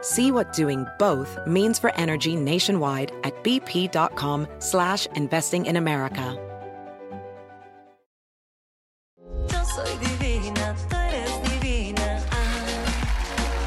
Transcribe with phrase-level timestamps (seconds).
[0.00, 6.38] See what doing both means for energy nationwide at bp.com slash investing in America.
[9.50, 12.20] Yo soy divina, tú eres divina.
[12.30, 12.62] Ah,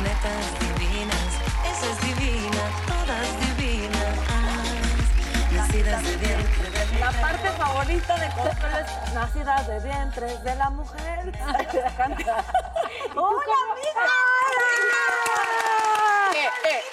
[0.03, 1.31] netas divinas,
[1.67, 4.17] esa es divina, todas divinas.
[4.29, 4.63] Ah,
[5.53, 10.69] nacidas de vientre de La parte favorita de Consuelo es nacidas de vientres de la
[10.69, 11.31] mujer.
[13.15, 14.30] ¡Hola, amiga!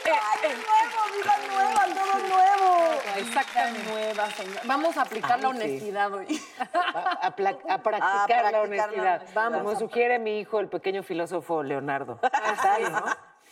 [0.08, 0.54] Eh.
[0.54, 3.00] nuevo, vida nueva, todo nuevo!
[3.16, 3.90] Exactamente.
[3.90, 4.60] Nueva, señora.
[4.64, 5.56] Vamos a aplicar la sí.
[5.56, 6.42] honestidad hoy.
[6.58, 9.16] A, a pla- a practicar, A practicar la la honestidad.
[9.16, 9.52] honestidad.
[9.62, 12.18] Como sugiere mi hijo, el pequeño filósofo Leonardo.
[12.62, 13.04] Tal, ¿no?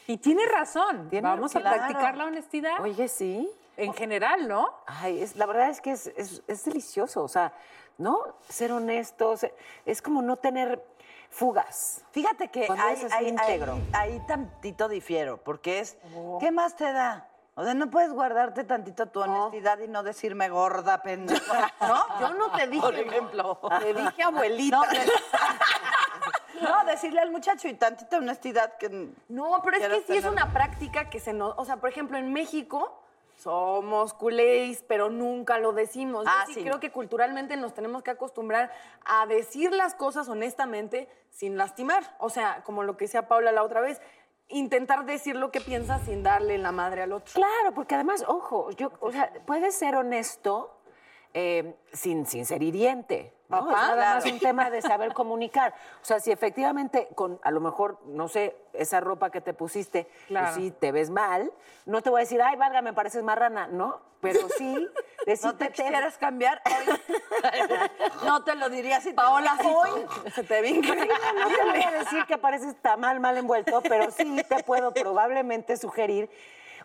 [0.07, 1.09] Y tiene razón.
[1.11, 3.51] Tiene- Vamos a practicar la honestidad Oye, sí.
[3.77, 4.73] en general, ¿no?
[4.87, 7.23] Ay, es, la verdad es que es, es- es delicioso.
[7.25, 7.53] O sea,
[7.99, 8.37] ¿no?
[8.49, 9.37] Ser honesto.
[9.37, 10.81] ser- es como no tener
[11.31, 12.03] fugas.
[12.13, 15.97] Fíjate que ahí, ahí- ahí- ahí tantito difiero, porque es,
[16.41, 17.29] ¿qué más te da?
[17.59, 22.05] O sea, no puedes guardarte tantito tu honestidad y no decirme gorda, pendeja, ¿no?
[22.21, 22.83] Yo no te dije.
[22.83, 23.59] Por ejemplo.
[23.81, 24.79] Te dije abuelita.
[26.61, 29.11] No, no, decirle al muchacho y tantita honestidad que...
[29.29, 31.55] No, pero es que sí es una práctica que se nos...
[31.57, 33.03] O sea, por ejemplo, en México
[33.37, 36.25] somos culés, pero nunca lo decimos.
[36.25, 36.63] Yo Ah, sí, sí.
[36.63, 38.71] creo que culturalmente nos tenemos que acostumbrar
[39.05, 42.17] a decir las cosas honestamente sin lastimar.
[42.19, 44.01] O sea, como lo que decía Paula la otra vez,
[44.49, 47.33] intentar decir lo que piensas sin darle la madre al otro.
[47.35, 50.76] Claro, porque además, ojo, yo, o sea, puedes ser honesto
[51.39, 53.31] eh, sin, sin ser hiriente.
[53.51, 53.59] ¿no?
[53.59, 54.15] Ajá, es nada claro.
[54.15, 55.75] más un tema de saber comunicar.
[56.01, 60.09] O sea, si efectivamente con a lo mejor, no sé, esa ropa que te pusiste,
[60.29, 60.47] Claro.
[60.47, 61.53] pues sí te ves mal,
[61.85, 64.01] no te voy a decir, ay, valga, me pareces marrana, ¿no?
[64.23, 64.89] Pero sí,
[65.27, 66.63] decirte ¿No te quisieras cambiar?
[68.25, 70.07] no te lo diría si Paola, sí, hoy.
[70.35, 74.43] se te ve No te voy a decir que pareces mal, mal envuelto, pero sí
[74.49, 76.31] te puedo probablemente sugerir.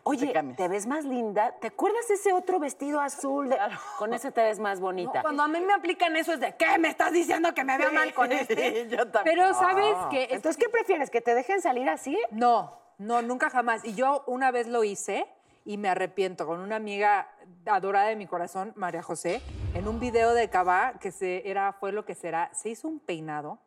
[0.04, 1.52] Oye, Te ves más linda.
[1.60, 3.50] ¿Te acuerdas ese otro vestido azul?
[3.50, 3.58] de-
[4.00, 5.22] Con ese te ves más bonita.
[5.22, 6.78] Cuando a mí me aplican eso es de, ¿qué?
[6.80, 8.88] ¿Me estás diciendo que me veo mal con este?
[8.90, 9.36] Yo también.
[9.36, 10.24] Pero ¿sabes qué?
[10.24, 11.10] Es- Entonces, ¿qué prefieres?
[11.10, 12.18] ¿Que te dejen salir así?
[12.32, 13.86] No, no, nunca jamás.
[13.86, 15.28] Y yo una vez lo hice
[15.66, 17.30] y me arrepiento con una amiga
[17.68, 19.42] adorada de mi corazón, María José,
[19.76, 23.00] en un video de Cabá, que se, era, fue lo que será, se hizo un
[23.00, 23.60] peinado.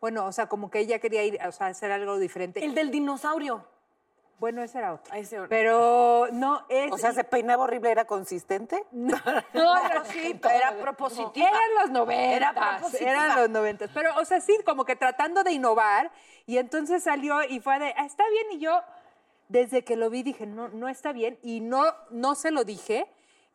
[0.00, 2.64] Bueno, o sea, como que ella quería ir, o sea, hacer algo diferente.
[2.64, 3.66] El del dinosaurio.
[4.38, 5.14] Bueno, ese era otro.
[5.14, 5.48] Ese era.
[5.48, 6.92] Pero no es...
[6.92, 7.90] O sea, ¿se peinaba horrible?
[7.90, 8.84] ¿Era consistente?
[8.92, 9.16] No,
[9.52, 11.48] pero sí, Era propositiva.
[11.48, 12.36] Eran los noventas.
[12.36, 13.10] Era propositiva.
[13.10, 13.90] Eran los noventas.
[13.94, 16.10] Pero, o sea, sí, como que tratando de innovar.
[16.46, 18.46] Y entonces salió y fue de, "Ah, está bien.
[18.52, 18.82] Y yo,
[19.48, 21.38] desde que lo vi, dije, no, no está bien.
[21.42, 23.06] Y no, no se lo dije.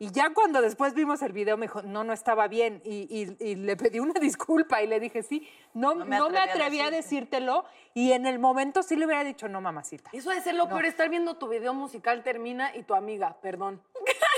[0.02, 2.80] Y ya cuando después vimos el video, me dijo, no, no estaba bien.
[2.86, 6.32] Y, y- y le pedí una disculpa y le dije, sí, no, No no me
[6.32, 7.66] me, atreví a decírtelo.
[7.92, 10.08] Y en el momento sí le hubiera dicho, no, mamacita.
[10.14, 13.82] Eso de ser lo peor, estar viendo tu video musical termina y tu amiga, perdón.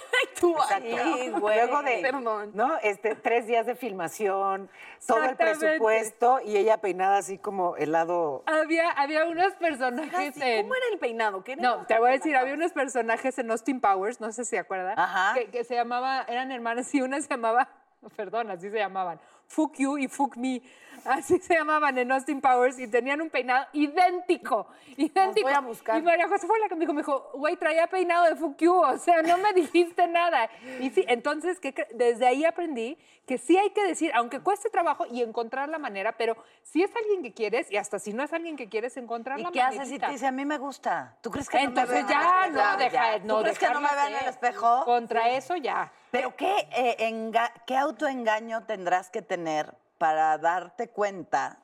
[0.42, 1.56] tú ahí, güey.
[1.56, 2.50] Luego de, Perdón.
[2.54, 2.76] ¿no?
[2.82, 4.68] Este, tres días de filmación,
[5.06, 8.42] todo el presupuesto y ella peinada así como helado.
[8.46, 10.62] Había, había unos personajes en...
[10.62, 11.44] ¿Cómo era el peinado?
[11.44, 11.62] ¿Qué era?
[11.62, 14.58] No, te voy a decir, había unos personajes en Austin Powers, no sé si se
[14.58, 15.34] acuerdan, Ajá.
[15.34, 17.68] que, que se llamaba, eran hermanas y una se llamaba,
[18.16, 20.60] perdón, así se llamaban, Fuck You y Fuck Me.
[21.06, 24.66] Así se llamaban en Austin Powers y tenían un peinado idéntico,
[24.96, 25.46] idéntico.
[25.48, 25.98] voy a buscar.
[25.98, 28.72] Y María José fue la que me dijo, me dijo, güey, traía peinado de You,
[28.74, 30.48] o sea, no me dijiste nada.
[30.80, 34.68] Y sí, entonces, ¿qué cre- desde ahí aprendí que sí hay que decir, aunque cueste
[34.68, 38.22] trabajo y encontrar la manera, pero si es alguien que quieres, y hasta si no
[38.24, 40.58] es alguien que quieres, encontrar ¿Y la qué haces si te dice, a mí me
[40.58, 41.16] gusta?
[41.22, 43.70] ¿Tú crees que no me Entonces en el ya, no, deja, no, ¿Tú crees que
[43.70, 44.84] no me veo en el espejo?
[44.84, 45.92] Contra eso ya.
[46.10, 49.72] ¿Pero qué, eh, enga- qué autoengaño tendrás que tener
[50.02, 51.60] para darte cuenta,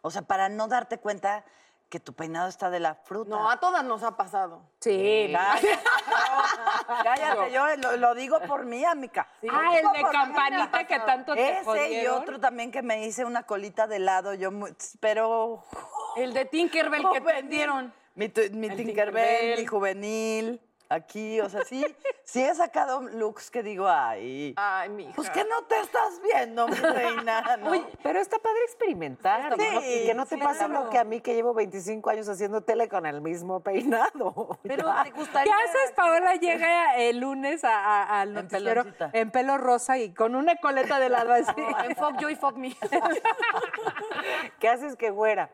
[0.00, 1.44] o sea, para no darte cuenta
[1.90, 3.28] que tu peinado está de la fruta.
[3.28, 4.62] No, a todas nos ha pasado.
[4.80, 5.30] Sí.
[5.30, 5.78] Cállate,
[7.04, 9.28] cállate, yo lo, lo digo por mí, amiga.
[9.50, 13.42] Ah, el de campanita que tanto te Ese y otro también que me hice una
[13.42, 15.62] colita de lado, yo muy- pero
[16.16, 17.42] El de Tinkerbell que Juvenil.
[17.42, 17.94] vendieron.
[18.14, 19.58] mi, Tinkerbell.
[19.58, 20.62] mi juvenil,
[20.92, 21.84] aquí, o sea, sí,
[22.24, 25.12] sí he sacado looks que digo, ay, Ay, mi hija.
[25.16, 27.70] pues que no te estás viendo, mi reina, ¿no?
[28.02, 30.84] Pero está padre experimentar Sí, no- y que no te sí, pase claro.
[30.84, 34.58] lo que a mí que llevo 25 años haciendo tele con el mismo peinado.
[34.62, 35.02] Pero Ya.
[35.04, 35.54] te ¿Qué gustaría.
[35.54, 35.92] haces?
[35.96, 37.70] Paola llega el lunes a-
[38.02, 41.52] a- al En noticiero en pelo rosa y con una coleta de lado así.
[41.84, 42.76] En fuck you y fuck me.
[44.58, 45.50] ¿Qué haces que güera?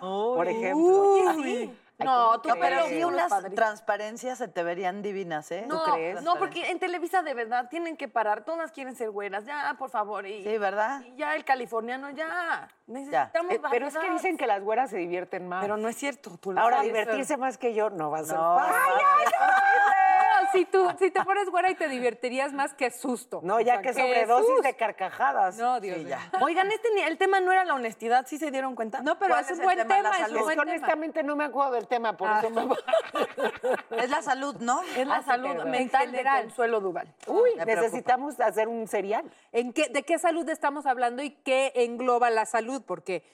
[0.00, 1.14] Por ejemplo.
[1.34, 1.76] Uy.
[1.98, 5.64] No, tú pero sí unas transparencias se te verían divinas, ¿eh?
[5.66, 6.22] No, crees?
[6.22, 8.44] no, porque en Televisa de verdad tienen que parar.
[8.44, 9.44] Todas quieren ser güeras.
[9.46, 10.26] Ya, por favor.
[10.26, 11.00] Y, Sí, ¿verdad?
[11.06, 12.68] y ya el californiano, ya.
[12.86, 15.62] Necesitamos Eh, pero es que dicen que las güeras se divierten más.
[15.62, 16.36] Pero no es cierto.
[16.38, 18.56] Tú Ahora, divertirse más que yo no va a ser No.
[18.58, 18.74] fácil.
[18.76, 20.05] No,
[20.52, 23.40] si, tú, si te pones güera y te divertirías más que susto.
[23.42, 24.62] No, O ya sea, que sobredosis susto.
[24.62, 25.56] de carcajadas.
[25.58, 26.16] No, Dios mío.
[26.40, 28.26] Oigan, este, el tema no era la honestidad.
[28.26, 29.00] ¿Sí se dieron cuenta?
[29.02, 29.94] No, pero ¿Cuál es un buen tema?
[29.96, 30.36] tema, es un.
[30.38, 30.72] Es buen que tema.
[30.72, 32.40] honestamente no me acuerdo del tema, por Ah.
[32.40, 32.66] eso me...
[34.02, 34.82] Es la salud, ¿no?
[34.96, 36.42] Es la Ah, salud mental En de general.
[36.44, 37.14] Consuelo Duval.
[37.26, 37.82] Uy, Me preocupa.
[37.86, 39.24] necesitamos hacer un serial.
[39.52, 42.82] ¿En qué, ¿De qué salud estamos hablando y qué engloba la salud?
[42.86, 43.24] Porque,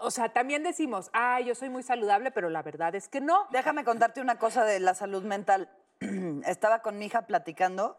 [0.00, 3.46] o sea, también decimos, ah, yo soy muy saludable, pero la verdad es que no.
[3.50, 5.68] Déjame contarte una cosa de la salud mental.
[6.46, 7.96] Estaba con mi hija platicando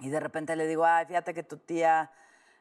[0.00, 2.10] y de repente le digo, ay, fíjate que tu tía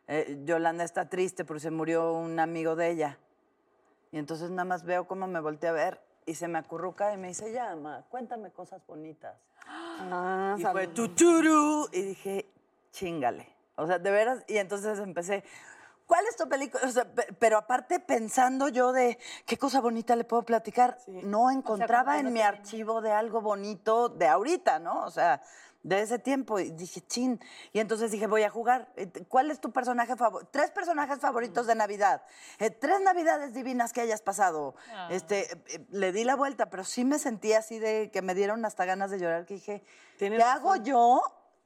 [0.08, 3.18] eh, Yolanda está triste porque se murió un amigo de ella.
[4.12, 7.18] Y entonces nada más veo cómo me volteé a ver y se me acurruca y
[7.18, 9.36] me dice, llama, cuéntame cosas bonitas.
[9.66, 10.74] Ah, Y salud.
[10.80, 11.90] fue tuturu.
[11.92, 12.46] Y dije,
[12.92, 13.48] chingale.
[13.76, 14.44] O sea, de veras.
[14.48, 15.44] Y entonces empecé,
[16.08, 16.84] ¿cuál es tu película?
[16.88, 21.52] O sea, pe- pero aparte pensando yo de qué cosa bonita le puedo platicar, no
[21.52, 25.04] encontraba en mi archivo de algo bonito de ahorita, ¿no?
[25.06, 25.42] O sea,
[25.84, 26.60] de ese tiempo.
[26.60, 27.40] Y dije, chin.
[27.72, 28.90] Y entonces dije, voy a jugar.
[28.98, 30.50] Eh, ¿Cuál es tu personaje favorito?
[30.52, 32.24] Tres personajes favoritos de Navidad.
[32.60, 34.76] Eh, tres Navidades divinas que hayas pasado.
[35.10, 38.66] Este, eh, le di la vuelta, pero sí me sentí así de que me dieron
[38.66, 39.84] hasta ganas de llorar, que dije,
[40.38, 41.22] ¿qué hago yo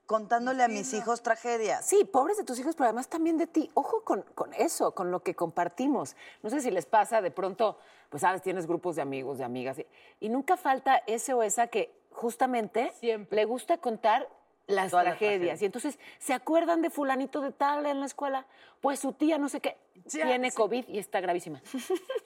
[0.05, 1.85] contándole a mis hijos tragedias?
[1.85, 3.71] Sí, pobres de tus hijos, pero además también de ti.
[3.73, 6.15] Ojo con, con eso, con lo que compartimos.
[6.43, 7.77] No sé si les pasa de pronto,
[8.09, 9.87] pues sabes, tienes grupos de amigos, de amigas, y,
[10.19, 13.35] y nunca falta ese o esa que justamente Siempre.
[13.37, 14.27] le gusta contar
[14.67, 15.61] las tragedias.
[15.61, 18.45] Y entonces se acuerdan de fulanito de tal en la escuela,
[18.79, 19.77] pues su tía no sé qué,
[20.09, 21.61] tiene COVID y está gravísima.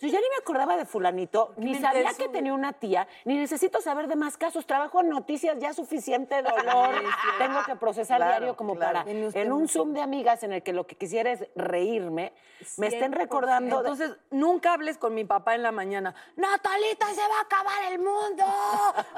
[0.02, 3.82] Yo ya ni me acordaba de fulanito, ni sabía que tenía una tía, ni necesito
[3.82, 4.66] saber de más casos.
[4.66, 6.96] Trabajo en noticias, ya suficiente dolor.
[7.38, 9.00] Tengo que procesar Claro, diario como claro.
[9.06, 9.68] para en un.
[9.68, 12.34] Zoom de amigas en el que lo que quisiera es reírme,
[12.78, 13.16] me estén 100%.
[13.18, 13.82] recordando.
[13.84, 16.16] de- Entonces, nunca hables con mi papá en la mañana.
[16.36, 18.44] Natalita, se va a acabar el mundo.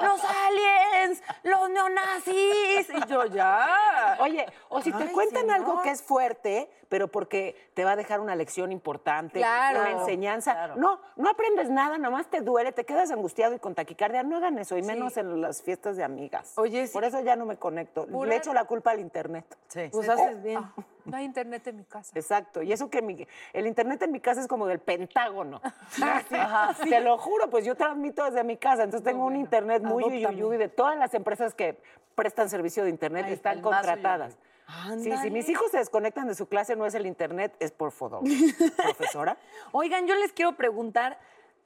[0.02, 2.88] Los aliens, los neonazis.
[2.90, 4.16] Y yo, ya.
[4.20, 8.20] Oye, o si te cuentan algo que es fuerte, pero porque te va a dejar
[8.20, 10.52] una lección importante, Claro, una enseñanza.
[10.52, 10.76] claro.
[10.76, 14.22] No, no aprendes nada, nomás te duele, te quedas angustiado y con taquicardia.
[14.22, 16.52] No hagan eso, y menos en las fiestas de amigas.
[16.56, 16.92] Oye, sí.
[16.92, 18.06] Por eso ya no me conecto.
[18.06, 19.44] Pura- Le echo la culpa al internet.
[19.68, 19.88] Sí.
[19.92, 20.60] Pues haces bien.
[21.04, 22.12] No hay internet en mi casa.
[22.14, 22.62] Exacto.
[22.62, 25.60] Y eso que mi- el internet en mi casa es como del Pentágono.
[26.88, 28.82] Te lo juro, pues yo transmito desde mi casa.
[28.84, 31.80] Entonces tengo un internet muy yuyuy de todas las empresas que
[32.14, 34.36] prestan servicio de internet Ahí están más contratadas.
[34.98, 37.90] Sí, si mis hijos se desconectan de su clase, no es el internet, es por
[37.90, 38.22] favor.
[38.82, 39.38] Profesora.
[39.72, 41.18] Oigan, yo les quiero preguntar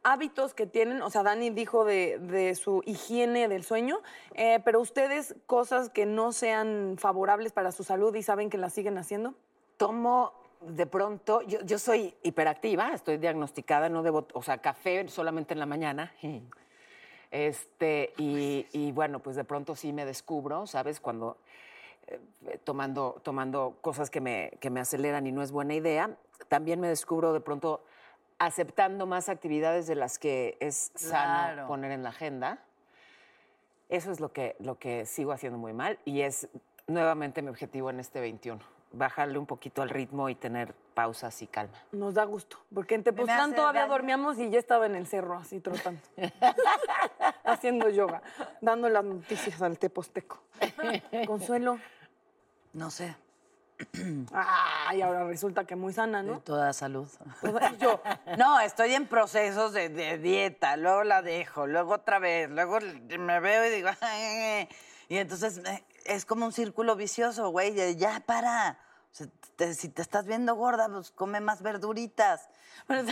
[0.05, 4.01] hábitos que tienen, o sea, Dani dijo de, de su higiene del sueño,
[4.35, 8.73] eh, pero ustedes cosas que no sean favorables para su salud y saben que las
[8.73, 9.35] siguen haciendo.
[9.77, 15.55] Tomo de pronto, yo, yo soy hiperactiva, estoy diagnosticada, no debo, o sea, café solamente
[15.55, 16.15] en la mañana.
[17.35, 21.01] Este, y, y bueno, pues de pronto sí me descubro, ¿sabes?
[21.01, 21.39] Cuando
[22.65, 26.17] tomando, tomando cosas que me, que me aceleran y no es buena idea.
[26.49, 27.85] También me descubro de pronto
[28.39, 31.67] aceptando más actividades de las que es sano Claro.
[31.69, 32.59] poner en la agenda.
[33.89, 36.49] Eso es lo que, lo que sigo haciendo muy mal y es
[36.87, 38.61] nuevamente mi objetivo en este 21.
[38.93, 41.73] Bajarle un poquito al ritmo y tener pausas y calma.
[41.93, 43.93] Nos da gusto, porque en Tepoztlán todavía daño.
[43.95, 46.01] dormíamos y ya estaba en el cerro así trotando,
[47.45, 48.23] haciendo yoga,
[48.61, 50.43] dando las noticias al Teposteco.
[51.27, 51.79] Consuelo.
[52.75, 53.17] No sé.
[54.33, 56.41] Ay, ahora resulta que muy sana, De ¿no?
[56.41, 57.09] toda salud.
[57.43, 58.01] Y yo,
[58.39, 62.79] No, estoy en procesos de, de dieta, luego la dejo, luego otra vez, luego
[63.19, 64.69] me veo y digo, "Ay".
[65.13, 68.79] Y entonces eh, es como un círculo vicioso, güey, ya para.
[69.11, 69.27] Si
[69.57, 72.49] te, estás viendo gorda, pues come más verduritas.
[72.87, 73.03] Pero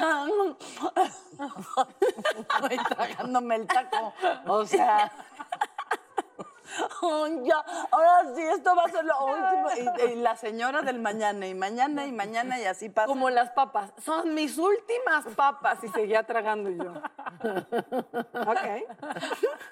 [2.62, 4.14] Ay, tragándome el taco.
[4.46, 5.12] O sea.
[7.02, 9.92] Ay, ya, ahora sí, esto va a ser lo último.
[10.06, 13.06] Y, y la señora del mañana, y mañana, y mañana, y así pasa.
[13.06, 13.92] Como las papas.
[14.04, 15.82] Son mis últimas papas.
[15.82, 16.92] Y seguía tragando yo.
[17.40, 18.58] ok.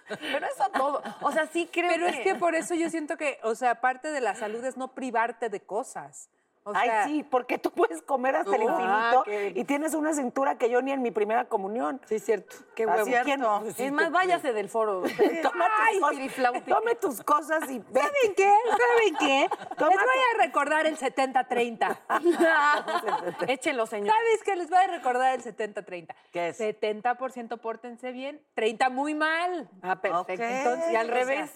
[0.08, 1.02] Pero eso todo.
[1.22, 4.10] O sea, sí creo Pero es que por eso yo siento que, o sea, parte
[4.10, 6.30] de la salud es no privarte de cosas.
[6.68, 10.12] O sea, Ay, sí, porque tú puedes comer hasta el Ah, infinito y tienes una
[10.12, 11.98] cintura que yo ni en mi primera comunión.
[12.06, 12.56] Sí, es cierto.
[12.74, 13.06] Qué huevo.
[13.06, 13.24] cierto.
[13.24, 13.86] ¿Quién?
[13.86, 15.02] Es más, váyase del foro.
[15.42, 15.98] Toma Ay,
[16.28, 18.00] tus, tome tus cosas y ve.
[18.00, 18.52] ¿Saben qué?
[18.68, 19.48] ¿Saben qué?
[19.78, 19.88] Les voy
[20.34, 21.98] a recordar el 70-30.
[23.48, 24.08] Échelo, señor.
[24.14, 24.56] ¿Sabes qué?
[24.56, 26.14] Les voy a recordar el 70-30.
[26.32, 26.60] ¿Qué es?
[26.60, 29.70] 70% pórtense bien, 30 muy mal.
[29.82, 30.44] Ah, perfecto.
[30.44, 31.50] Entonces, y al O sea, revés,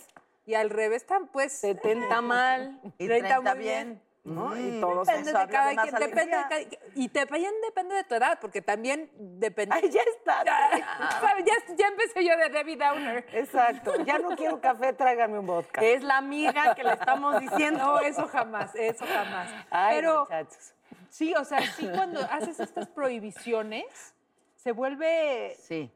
[0.46, 1.52] y al revés, pues...
[1.52, 2.80] 70 mal.
[2.98, 3.88] Y 30 30 muy bien.
[3.88, 4.02] bien.
[4.24, 4.50] ¿No?
[4.50, 6.60] Mm, Y todos Depende de cada quien, depende de cada-
[6.94, 9.74] y también depende de tu edad, porque también depende...
[9.74, 10.44] Ay, ya está.
[10.44, 13.26] Ya, ya, ya empecé yo de Debbie Downer.
[13.32, 13.94] Exacto.
[14.04, 15.80] Ya no quiero café, tráigame un vodka.
[15.82, 17.78] Es la amiga que le estamos diciendo.
[17.84, 19.48] No, eso jamás, eso jamás.
[19.70, 20.74] Ay, Pero muchachos.
[21.08, 24.14] sí, o sea, sí cuando haces estas prohibiciones,
[24.56, 25.56] se vuelve...
[25.60, 25.90] Sí.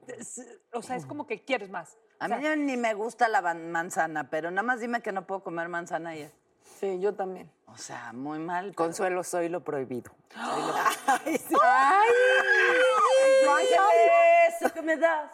[0.73, 1.97] O sea, es como que quieres más.
[2.19, 5.13] A O sea, mí ya ni me gusta la manzana, pero nada más dime que
[5.13, 6.29] no puedo comer manzana y
[6.81, 7.51] Sí, yo también.
[7.67, 8.67] O sea, muy mal.
[8.67, 10.11] pero- Consuelo, soy lo prohibido.
[10.35, 11.55] ¡Ay, sí!
[11.63, 12.09] ¡Ay!
[13.49, 13.67] ¡Ay,
[14.61, 15.31] eso que me das!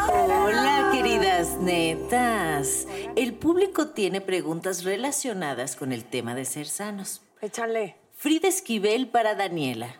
[0.00, 2.86] Hola, queridas netas.
[3.16, 7.22] El público tiene preguntas relacionadas con el tema de ser sanos.
[7.40, 7.96] Échale.
[8.16, 9.96] Frida Esquivel para Daniela.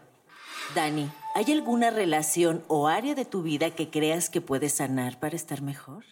[0.74, 5.36] Dani, ¿hay alguna relación o área de tu vida que creas que puedes sanar para
[5.36, 6.04] estar mejor?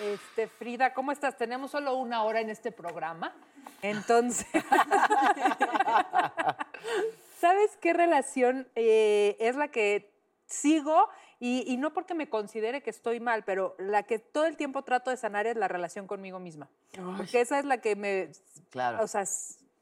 [0.00, 1.36] Este, Frida, ¿cómo estás?
[1.36, 3.34] Tenemos solo una hora en este programa.
[3.82, 4.46] Entonces,
[7.40, 10.10] ¿sabes qué relación eh, es la que
[10.46, 11.08] sigo?
[11.40, 14.82] Y, y no porque me considere que estoy mal, pero la que todo el tiempo
[14.82, 16.68] trato de sanar es la relación conmigo misma.
[17.16, 18.30] Porque esa es la que me,
[18.70, 19.02] Claro.
[19.02, 19.24] o sea,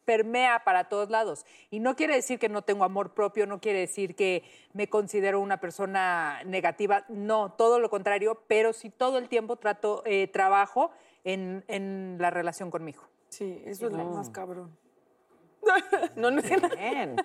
[0.05, 1.45] permea para todos lados.
[1.71, 5.41] Y no quiere decir que no tengo amor propio, no quiere decir que me considero
[5.41, 10.91] una persona negativa, no, todo lo contrario, pero sí todo el tiempo trato, eh, trabajo
[11.25, 13.03] en, en la relación conmigo.
[13.29, 14.77] Sí, eso es lo más cabrón.
[16.17, 17.17] no, no es Bien.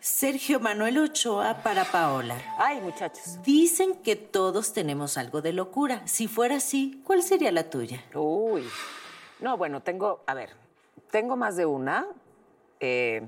[0.00, 2.36] Sergio Manuel Ochoa para Paola.
[2.58, 3.42] Ay, muchachos.
[3.42, 6.06] Dicen que todos tenemos algo de locura.
[6.06, 8.04] Si fuera así, ¿cuál sería la tuya?
[8.14, 8.64] Uy.
[9.40, 10.50] No, bueno, tengo, a ver,
[11.14, 12.08] tengo más de una.
[12.80, 13.22] Eh,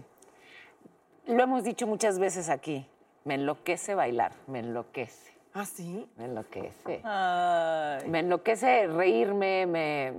[1.28, 2.84] lo hemos dicho muchas veces aquí.
[3.22, 6.10] Me enloquece bailar, me enloquece, ¿Ah, sí?
[6.16, 7.00] me enloquece.
[7.04, 8.08] Ay.
[8.08, 10.14] Me enloquece reírme, me...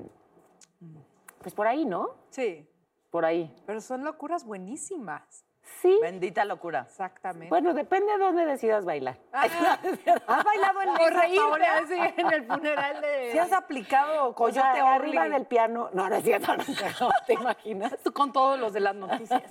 [1.41, 2.11] Pues por ahí, ¿no?
[2.29, 2.65] Sí,
[3.11, 3.53] Por ahí.
[3.65, 5.43] pero son locuras buenísimas.
[5.81, 5.97] Sí.
[6.01, 6.81] Bendita locura.
[6.87, 7.49] Exactamente.
[7.49, 9.17] Bueno, depende de dónde decidas bailar.
[9.31, 10.95] ¿Has bailado en o
[11.35, 11.77] Paola?
[11.77, 13.29] así en el funeral de...
[13.33, 15.09] ¿Sí has aplicado O coyote sea, Orly?
[15.17, 15.89] arriba del piano.
[15.93, 16.63] No, no es cierto, no,
[16.99, 17.93] no, ¿te imaginas?
[18.03, 19.43] Tú con todos los de las noticias.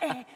[0.00, 0.26] en,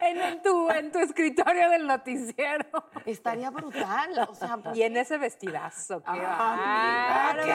[0.00, 2.66] en tu, en tu escritorio del noticiero.
[3.06, 4.26] Estaría brutal.
[4.28, 6.02] O sea, Y en ese vestidazo.
[6.02, 7.54] ¡Qué Ah, bárbaro!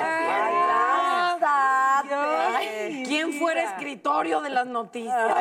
[2.55, 5.31] Ay, ¿Quién fuera escritorio de las noticias?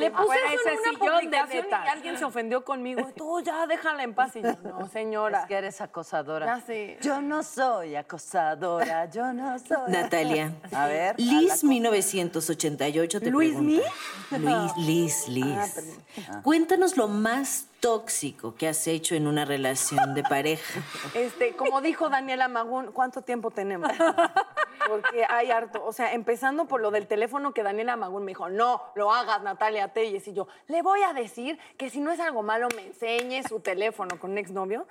[0.00, 3.08] Le puse fuera eso en ese una sillón de publicación y alguien se ofendió conmigo.
[3.16, 4.36] Tú ya déjala en paz.
[4.36, 5.40] Y yo, no, señora.
[5.40, 6.46] Es que eres acosadora.
[6.46, 6.98] Ya sé.
[7.00, 9.92] Yo no soy acosadora, yo no soy.
[9.92, 10.52] Natalia.
[10.72, 11.14] A ver.
[11.18, 13.88] Liz 1988 te ¿Luis pregunta.
[14.38, 15.80] Luis, Liz, Liz.
[16.42, 20.82] Cuéntanos lo más tóxico que has hecho en una relación de pareja.
[21.14, 23.90] Este, como dijo Daniela Magún, ¿cuánto tiempo tenemos?
[24.88, 25.84] Porque hay harto.
[25.84, 29.42] O sea, empezando por lo del teléfono que Daniela Magún me dijo, no, lo hagas,
[29.42, 30.26] Natalia Telles.
[30.28, 33.60] Y yo, le voy a decir que si no es algo malo, me enseñe su
[33.60, 34.86] teléfono con un exnovio.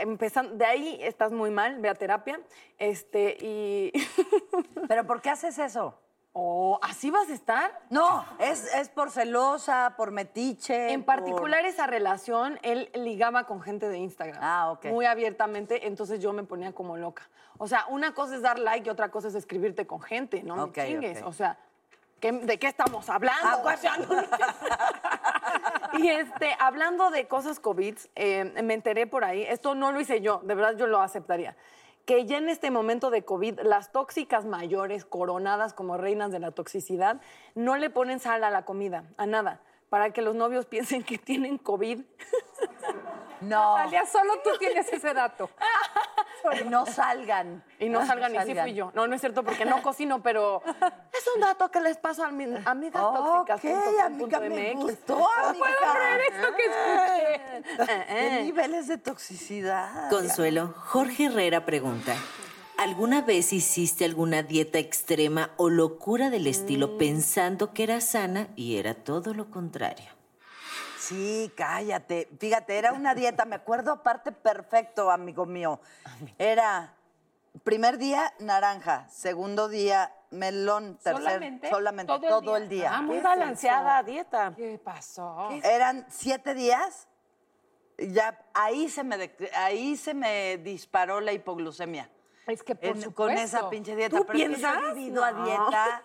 [0.00, 2.40] Empezando, de ahí estás muy mal, ve a terapia.
[2.78, 3.92] Este, y.
[4.88, 5.98] ¿Pero por qué haces eso?
[6.34, 7.80] Oh, ¿así vas a estar?
[7.90, 10.92] No, es, es por celosa, por metiche.
[10.92, 14.38] En por- particular esa relación, él ligaba con gente de Instagram.
[14.42, 14.86] Ah, ok.
[14.86, 17.28] Muy abiertamente, entonces yo me ponía como loca.
[17.58, 20.64] O sea, una cosa es dar like y otra cosa es escribirte con gente, no
[20.64, 21.22] Ok, me chingues.
[21.22, 21.58] O sea,
[22.18, 23.46] ¿qué- ¿de qué estamos hablando?
[23.48, 23.96] Ah,
[25.92, 30.00] no- y este, hablando de cosas COVID, eh, me enteré por ahí, esto no lo
[30.00, 31.54] hice yo, de verdad yo lo aceptaría,
[32.04, 36.50] que ya en este momento de COVID, las tóxicas mayores, coronadas como reinas de la
[36.50, 37.20] toxicidad,
[37.54, 41.18] no le ponen sal a la comida, a nada, para que los novios piensen que
[41.18, 42.00] tienen COVID.
[43.40, 43.76] No.
[43.76, 45.50] Natalia, solo tú tienes ese dato.
[46.60, 47.62] Y no salgan.
[47.78, 48.90] Y no salgan, y sí fui yo.
[48.94, 50.62] No, no es cierto porque no cocino, pero
[51.12, 53.64] es un dato que les paso a mis amigas tóxicas.
[53.64, 55.64] Ok, amiga, me gustó, amiga.
[55.64, 58.06] puedo creer esto que escuché.
[58.06, 60.10] ¿Qué niveles de toxicidad?
[60.10, 62.14] Consuelo, Jorge Herrera pregunta.
[62.78, 68.76] ¿Alguna vez hiciste alguna dieta extrema o locura del estilo pensando que era sana y
[68.76, 70.21] era todo lo contrario?
[71.12, 72.28] Sí, cállate.
[72.40, 75.78] Fíjate, era una dieta, me acuerdo aparte perfecto, amigo mío.
[76.38, 76.94] Era
[77.64, 81.68] primer día naranja, segundo día melón, tercer ¿Solamente?
[81.68, 82.56] solamente ¿Todo el todo día?
[82.56, 82.90] el día.
[82.94, 84.54] Ah, muy balanceada dieta.
[84.56, 85.50] ¿Qué pasó?
[85.62, 87.08] Eran siete días.
[87.98, 92.08] Ya ahí se me ahí se me disparó la hipoglucemia.
[92.46, 93.14] Es que por En- supuesto.
[93.14, 94.16] con esa pinche dieta.
[94.16, 96.02] ¿Tú Pero yo he vivido a dieta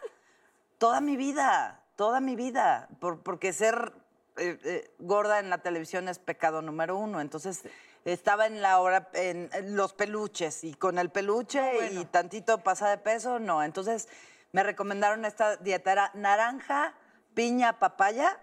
[0.77, 3.93] toda mi vida, toda mi vida, por- porque ser
[4.37, 7.21] eh, eh, gorda en la televisión es pecado número uno.
[7.21, 7.63] Entonces
[8.05, 12.89] estaba en la hora, en, en los peluches y con el peluche y tantito pasa
[12.89, 13.63] de peso, no.
[13.63, 14.07] Entonces
[14.51, 16.93] me recomendaron esta dieta, era naranja,
[17.33, 18.39] piña, papaya,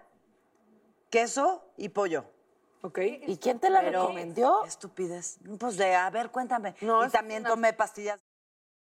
[1.09, 2.25] queso y pollo.
[2.81, 2.99] Ok.
[3.25, 4.63] ¿Y quién te la Pero- recomendó?
[4.65, 5.39] Estupidez.
[5.59, 6.75] Pues de, a ver, cuéntame.
[6.81, 8.19] No, y también una- tomé pastillas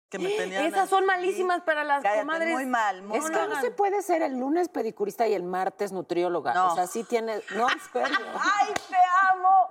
[0.10, 2.54] que me tenían Esas son malísimas para las Cállate, comadres.
[2.54, 3.50] Muy mal, muy Es que mal.
[3.50, 6.54] no se puede ser el lunes pedicurista y el martes nutrióloga.
[6.54, 6.72] No.
[6.72, 7.42] O sea, sí tiene.
[7.56, 8.18] No, en serio.
[8.40, 8.96] ¡Ay, te
[9.32, 9.70] amo!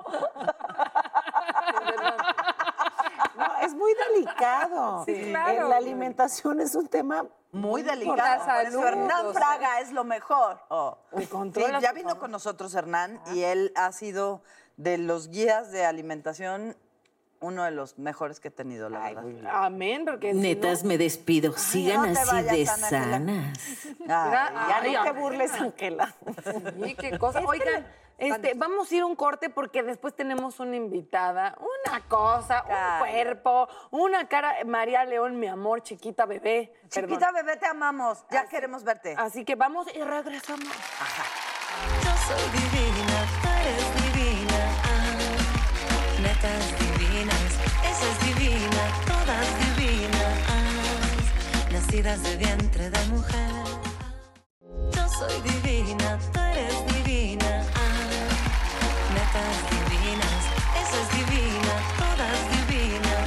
[3.37, 5.05] No, es muy delicado.
[5.05, 5.69] Sí, claro.
[5.69, 8.45] La alimentación es un tema Muy delicado.
[8.45, 9.40] Salud, Hernán o sea.
[9.40, 10.59] Fraga es lo mejor.
[10.69, 10.99] Oh.
[11.16, 11.28] Sí,
[11.81, 14.43] ya vino con nosotros Hernán y él ha sido
[14.76, 16.76] de los guías de alimentación
[17.40, 19.25] uno de los mejores que he tenido, la verdad.
[19.52, 21.52] Amén, porque si Netas, no- me despido.
[21.57, 23.59] Sigan no así vayas, de Ana sanas.
[24.00, 25.14] Ay, Ya Ay, no te ay.
[25.14, 26.14] burles, Ángela.
[26.85, 27.40] Sí, qué cosa.
[27.47, 27.87] Oigan,
[28.19, 32.99] este, vamos a ir a un corte porque después tenemos una invitada, una cosa, un
[33.00, 34.55] cuerpo, una cara.
[34.64, 36.73] María León, mi amor, chiquita bebé.
[36.88, 38.25] Chiquita bebé, te amamos.
[38.31, 39.14] Ya queremos verte.
[39.19, 40.64] Así que vamos y regresamos.
[42.02, 42.86] Yo soy divina,
[48.49, 50.37] divina, todas divinas.
[51.73, 53.50] Nacidas de vientre de mujer.
[54.95, 57.53] Yo soy divina, tú eres divina.
[59.14, 60.40] Netas divinas,
[60.83, 63.27] esa es divina, todas divinas.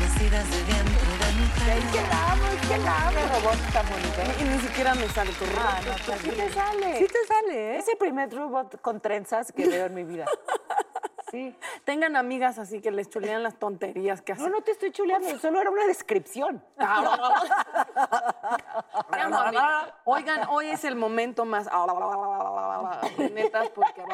[0.00, 1.82] Nacidas de vientre de mujer.
[1.92, 3.20] Que la amo, es que la amo.
[3.34, 4.20] robot tan bonito.
[4.40, 5.80] Y ni siquiera me sale tu Ah,
[6.22, 6.98] Sí te sale.
[6.98, 7.78] Sí te sale, ¿eh?
[7.78, 10.26] Es el primer robot con trenzas que veo en mi vida.
[11.32, 11.56] Sí.
[11.86, 14.44] Tengan amigas así que les chulean las tonterías que hacen.
[14.44, 16.62] No, no te estoy chuleando, solo era una descripción.
[20.04, 21.66] Oigan, hoy es el momento más
[23.32, 24.04] netas porque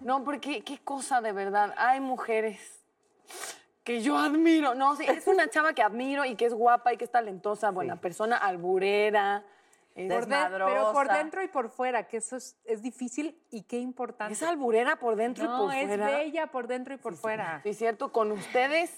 [0.00, 1.72] no porque qué cosa de verdad.
[1.76, 2.82] Hay mujeres
[3.84, 4.74] que yo admiro.
[4.74, 7.70] No, sí, es una chava que admiro y que es guapa y que es talentosa,
[7.70, 9.44] buena persona, alburera.
[10.06, 13.78] Es- Por pero por dentro y por fuera, que eso es, es difícil y qué
[13.78, 14.32] importante.
[14.34, 16.06] Es alburera por dentro y no, por es fuera.
[16.06, 17.60] bella por dentro y por fuera.
[17.64, 18.92] Sí, cierto, con ustedes.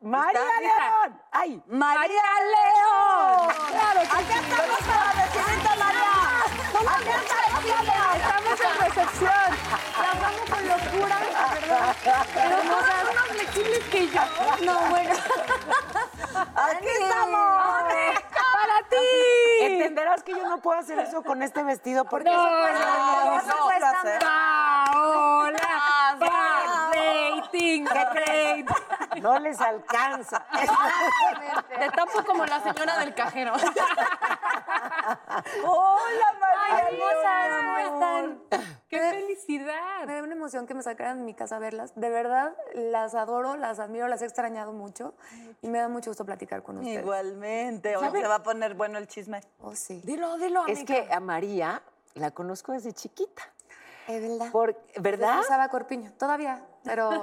[0.00, 0.40] ¡María.
[0.60, 1.22] León!
[1.32, 1.62] ¡Ay!
[1.66, 3.54] ¡María León!
[3.70, 4.00] ¡Claro!
[4.00, 6.10] ¡Aquí estamos para María!
[7.56, 9.50] ¡Aquí estamos, Estamos en recepción.
[10.02, 11.18] Las vamos con locura,
[11.54, 11.96] ¿verdad?
[12.34, 14.20] Pero no son más flexibles que yo.
[14.66, 15.14] No, bueno.
[16.54, 18.33] ¡Aquí estamos!
[19.62, 23.44] Entenderás que yo no puedo hacer eso con este vestido porque No, no, no, no.
[27.54, 28.64] Rating, rating.
[29.22, 30.44] no les alcanza.
[31.78, 33.52] Te tapo como la señora del cajero.
[35.64, 36.86] ¡Hola, María!
[36.86, 38.42] Ay, hermosas, ¿cómo están?
[38.88, 40.06] ¡Qué Me felicidad!
[40.06, 41.92] da una emoción que me sacaran de mi casa a verlas.
[41.94, 45.14] De verdad, las adoro, las admiro, las he extrañado mucho
[45.62, 47.00] y me da mucho gusto platicar con ustedes.
[47.00, 47.96] Igualmente.
[47.96, 49.40] Hoy se va a poner bueno el chisme.
[49.60, 50.00] Oh, sí.
[50.04, 51.06] Dilo, dilo, Es amiga.
[51.06, 51.82] que a María
[52.14, 53.42] la conozco desde chiquita.
[54.06, 54.52] Es verdad.
[54.52, 55.40] Por, ¿Verdad?
[55.40, 57.22] Usaba corpiño, todavía, pero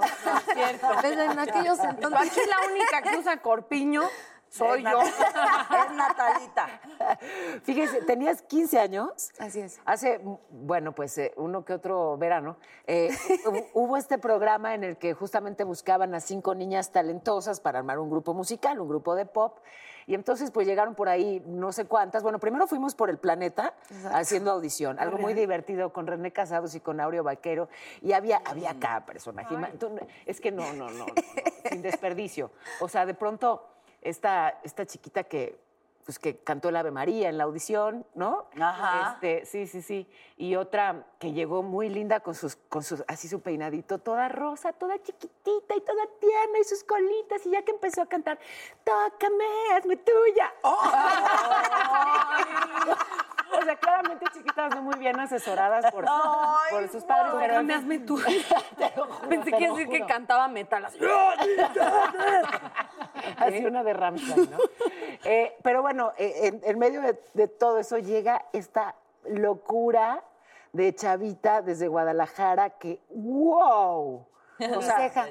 [1.01, 2.31] desde en aquellos entonces.
[2.31, 4.03] Aquí la única que usa corpiño
[4.49, 5.01] soy Es yo.
[5.01, 6.67] Es Natalita.
[7.63, 9.31] Fíjese, tenías 15 años.
[9.39, 9.79] Así es.
[9.85, 10.19] Hace,
[10.49, 13.09] bueno, pues eh, uno que otro verano, eh,
[13.45, 17.99] hu- hubo este programa en el que justamente buscaban a cinco niñas talentosas para armar
[17.99, 19.59] un grupo musical, un grupo de pop.
[20.07, 22.23] Y entonces pues llegaron por ahí no sé cuántas.
[22.23, 23.73] Bueno, primero fuimos por el planeta
[24.13, 27.69] haciendo audición, algo muy divertido con René Casados y con Aureo Vaquero.
[28.01, 29.55] Y había, había cada personaje.
[30.25, 31.13] Es que no, no, no, no, no,
[31.69, 32.51] sin desperdicio.
[32.79, 33.67] O sea, de pronto
[34.01, 35.59] esta, esta chiquita que
[36.05, 38.45] pues que cantó el Ave María en la audición, ¿no?
[38.59, 39.13] Ajá.
[39.13, 40.07] Este, sí, sí, sí.
[40.37, 44.73] Y otra que llegó muy linda con sus, con sus, así su peinadito, toda rosa,
[44.73, 47.45] toda chiquitita y toda tierna y sus colitas.
[47.45, 48.39] Y ya que empezó a cantar,
[48.83, 50.53] tócame, hazme tuya.
[53.59, 57.33] O sea, claramente chiquitas no muy bien asesoradas por, por sus padres.
[57.39, 58.19] pero Tócame, hazme tú.
[58.77, 60.99] Te lo juro, Pensé te que lo decir que cantaba metal así.
[63.37, 64.57] Así una de Rammstein, ¿no?
[65.23, 70.23] Eh, pero bueno, eh, en, en medio de, de todo eso llega esta locura
[70.73, 74.25] de Chavita desde Guadalajara que, wow.
[74.75, 75.25] O sea, ceja.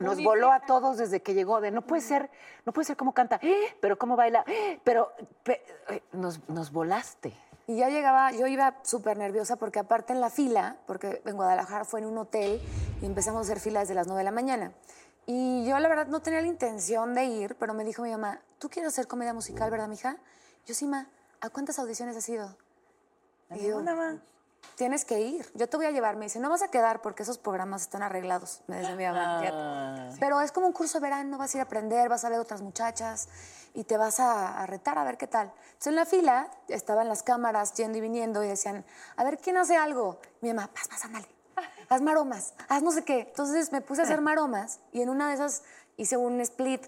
[0.00, 2.30] nos voló a todos desde que llegó de no puede ser,
[2.64, 3.76] no puede ser cómo canta, ¡eh!
[3.80, 4.80] pero cómo baila, ¡eh!
[4.82, 7.34] pero pe- eh, nos, nos volaste.
[7.66, 11.84] Y ya llegaba, yo iba súper nerviosa porque aparte en la fila, porque en Guadalajara
[11.84, 12.60] fue en un hotel
[13.00, 14.72] y empezamos a hacer fila desde las 9 de la mañana.
[15.26, 18.40] Y yo la verdad no tenía la intención de ir, pero me dijo mi mamá,
[18.58, 20.16] ¿tú quieres hacer comedia musical, verdad, mija?
[20.66, 21.08] Yo sí, ma,
[21.40, 22.56] ¿a cuántas audiciones has ido?
[23.50, 23.82] Y yo,
[24.76, 26.16] tienes que ir, yo te voy a llevar.
[26.16, 29.40] Me dice, no vas a quedar porque esos programas están arreglados, me dice mi mamá.
[29.40, 30.20] fíjate.
[30.20, 32.38] Pero es como un curso de verano, vas a ir a aprender, vas a ver
[32.38, 33.28] otras muchachas
[33.74, 35.52] y te vas a, a retar a ver qué tal.
[35.64, 38.84] Entonces en la fila estaban las cámaras yendo y viniendo y decían,
[39.16, 40.18] a ver quién hace algo.
[40.40, 41.28] Mi mamá, vas, vas, ándale,
[41.88, 43.20] haz maromas, haz no sé qué.
[43.20, 45.62] Entonces me puse a hacer maromas y en una de esas
[45.96, 46.84] hice un split,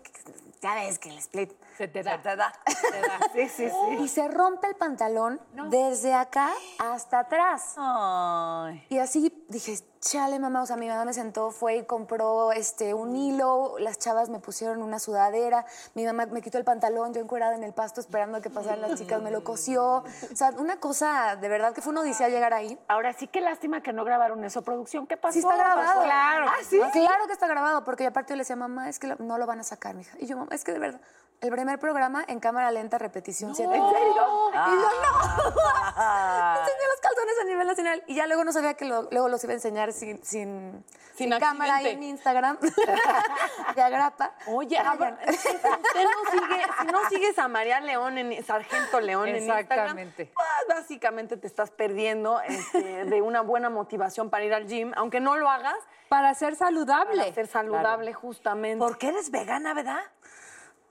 [0.65, 2.23] ya ves que el split Se te da.
[2.23, 2.53] Te da.
[3.35, 3.97] Sí, sí, sí.
[4.01, 7.75] y se rompe el pantalón desde acá hasta atrás.
[7.77, 8.87] Ay.
[8.89, 10.63] Y así dije, chale, mamá.
[10.63, 13.77] O sea, mi mamá me sentó, fue y compró este, un hilo.
[13.79, 15.65] Las chavas me pusieron una sudadera.
[15.95, 18.81] Mi mamá me quitó el pantalón, yo encuerada en el pasto esperando a que pasaran
[18.81, 20.05] las chicas, me lo cosió.
[20.33, 22.79] O sea, una cosa de verdad que fue una odisea llegar ahí.
[22.89, 25.07] Ahora sí, qué lástima que no grabaron eso, producción.
[25.07, 25.33] ¿Qué pasó?
[25.33, 26.03] Sí está grabado.
[26.03, 26.47] Claro.
[26.49, 26.79] Ah, ¿sí?
[26.93, 29.61] Claro que está grabado, porque aparte yo le decía, mamá, es que no lo van
[29.61, 30.17] a sacar, mija.
[30.21, 31.01] Y yo, mamá, es que de verdad,
[31.41, 33.75] el primer programa en cámara lenta, repetición 7.
[33.75, 34.13] ¿En serio?
[34.13, 35.45] Y yo, no.
[36.61, 38.03] Enseñé los calzones a nivel nacional.
[38.07, 40.85] Y ya luego no sabía que lo- luego los iba a enseñar sin, sin,
[41.17, 42.59] sin cámara en mi Instagram.
[43.75, 44.33] de agrapa.
[44.47, 45.35] Oye, a ver, Vayan.
[45.39, 45.69] si usted
[46.05, 50.33] no sigue, si no sigues a María León, en, Sargento León en Instagram, Exactamente.
[50.35, 55.21] pues básicamente te estás perdiendo este, de una buena motivación para ir al gym, aunque
[55.21, 55.77] no lo hagas,
[56.09, 57.19] Para ser saludable.
[57.23, 58.79] para ser saludable justamente.
[58.83, 60.01] Porque eres vegana, ¿verdad?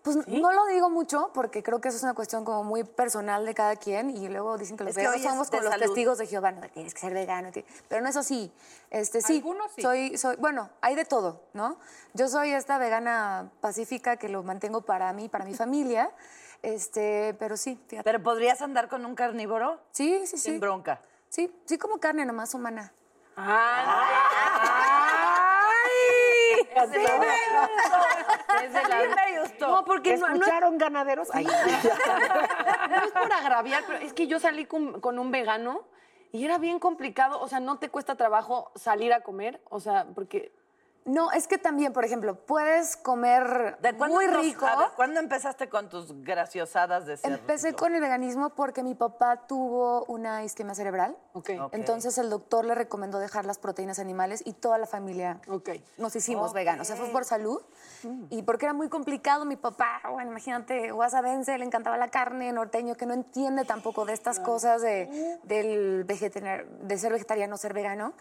[0.03, 3.45] Pues no lo digo mucho porque creo que eso es una cuestión como muy personal
[3.45, 6.51] de cada quien y luego dicen que los veganos somos como los testigos de Jehová,
[6.51, 7.51] no tienes que ser vegano,
[7.87, 8.51] pero no es así.
[8.89, 9.81] Este sí, Algunos sí.
[9.81, 11.77] soy soy bueno, hay de todo, ¿no?
[12.13, 16.11] Yo soy esta vegana pacífica que lo mantengo para mí, para mi familia.
[16.63, 18.05] Este, pero sí, fíjate.
[18.05, 20.51] Pero podrías andar con un carnívoro Sí, sí, sí.
[20.51, 21.01] sin bronca.
[21.27, 22.93] Sí, sí como carne nomás humana.
[29.59, 31.29] No, porque no, no es, ¿Escucharon ganaderos?
[31.33, 31.51] Ay, no
[33.03, 35.83] es por agraviar, pero es que yo salí con, con un vegano
[36.31, 40.07] y era bien complicado, o sea, no te cuesta trabajo salir a comer, o sea,
[40.15, 40.51] porque
[41.05, 44.65] No, es que también, por ejemplo, puedes comer ¿De cuándo muy nos- rico.
[44.65, 48.95] a ver, ¿Cuándo empezaste con tus graciosadas de ser Empecé con el veganismo porque mi
[48.95, 51.17] papá tuvo una isquemia cerebral.
[51.33, 51.49] Ok.
[51.61, 51.73] Ok.
[51.73, 55.71] Entonces el doctor le recomendó dejar las proteínas animales y toda la familia Ok.
[55.97, 56.87] nos hicimos veganos.
[56.89, 57.61] O sea, fue por salud
[58.29, 59.43] y porque era muy complicado.
[59.43, 64.13] Mi papá, bueno, imagínate, guasabense, le encantaba la carne, norteño, que no entiende tampoco de
[64.13, 68.13] estas cosas de, del vegetar- de ser vegetariano, ser vegano.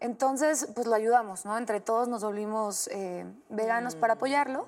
[0.00, 1.56] Entonces, pues lo ayudamos, ¿no?
[1.58, 4.66] Entre todos nos volvimos eh, veganos para apoyarlo.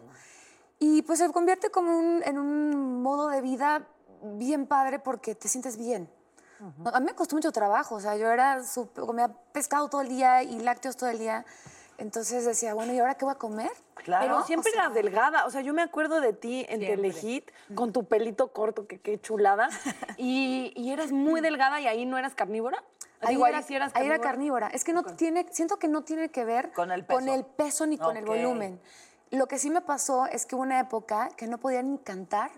[0.78, 3.86] Y pues se convierte como un- en un modo de vida
[4.22, 6.08] bien padre porque te sientes bien.
[6.84, 10.08] A mí me costó mucho trabajo, o sea, yo era sup- comía pescado todo el
[10.08, 11.44] día y lácteos todo el día.
[11.98, 13.70] Entonces decía, bueno, ¿y ahora qué voy a comer?
[13.96, 14.24] Claro.
[14.26, 15.44] Pero siempre o sea- eras delgada.
[15.46, 19.20] O sea, yo me acuerdo de ti en Telehit con tu pelito corto, que qué
[19.20, 19.68] chulada.
[20.18, 22.82] y, y eras muy delgada y ahí no eras carnívora.
[23.22, 24.68] Ahí, Digo, era, sí eras ahí era carnívora.
[24.68, 27.46] Es que no tiene, siento que no tiene que ver Con el peso.
[27.56, 28.80] peso ni con el volumen.
[29.30, 32.50] Lo que sí me pasó es que hubo una época que no podía ni cantar.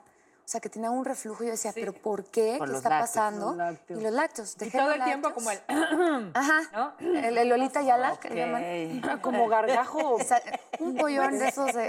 [0.45, 2.57] O sea, que tenía un reflujo y yo decía, ¿pero por qué?
[2.59, 3.09] Por ¿Qué los está lácteos.
[3.11, 3.47] pasando?
[3.47, 3.99] Los lácteos.
[3.99, 4.57] Y los lácteos.
[4.61, 5.59] Y todo los el tiempo como el...
[6.35, 6.61] Ajá.
[6.75, 6.93] ¿no?
[7.01, 9.19] El, el Lolita Yala, que le llaman.
[9.23, 10.19] Como gargajo.
[10.81, 11.87] Un pollón de esos de,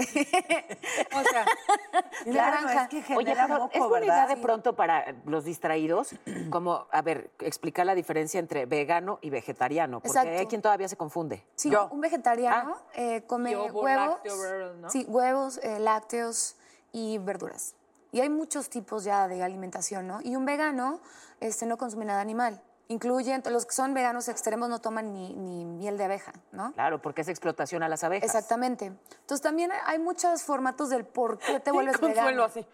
[1.13, 1.45] O sea,
[2.25, 2.83] de Claro, granja.
[2.83, 4.25] es que Oye, genera pero moco, es buena ¿verdad?
[4.25, 6.15] idea de pronto para los distraídos,
[6.49, 10.39] como, a ver, explicar la diferencia entre vegano y vegetariano, porque Exacto.
[10.39, 11.43] hay quien todavía se confunde.
[11.55, 11.89] Sí, Yo.
[11.91, 14.89] un vegetariano eh, come huevos, lácteo, verdad, ¿no?
[14.89, 16.55] sí, huevos, eh, lácteos
[16.93, 17.75] y verduras.
[18.15, 20.21] Y hay muchos tipos ya de alimentación, ¿no?
[20.23, 21.01] Y un vegano
[21.41, 22.61] este, no consume nada animal.
[22.87, 26.71] Incluyen, los que son veganos extremos no toman ni, ni miel de abeja, ¿no?
[26.71, 28.23] Claro, porque es explotación a las abejas.
[28.33, 28.85] Exactamente.
[28.85, 32.43] Entonces también hay muchos formatos del por qué te vuelves Consuelo vegano.
[32.45, 32.65] así.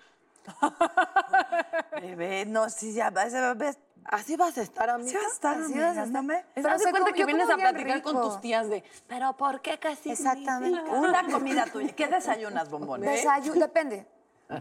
[2.01, 3.75] Bebé, no, sí, ya, bebé.
[4.05, 5.09] Así vas a estar, amiga.
[5.09, 6.45] Sí vas a estar Así vas a estar.
[6.53, 9.79] Pero de se cuenta que vienes a platicar con tus tías de, pero ¿por qué
[9.79, 10.11] casi?
[10.11, 10.87] Exactamente.
[10.91, 11.95] Una comida tuya.
[11.95, 13.01] ¿Qué desayunas, bombón?
[13.01, 14.05] Desayu- depende.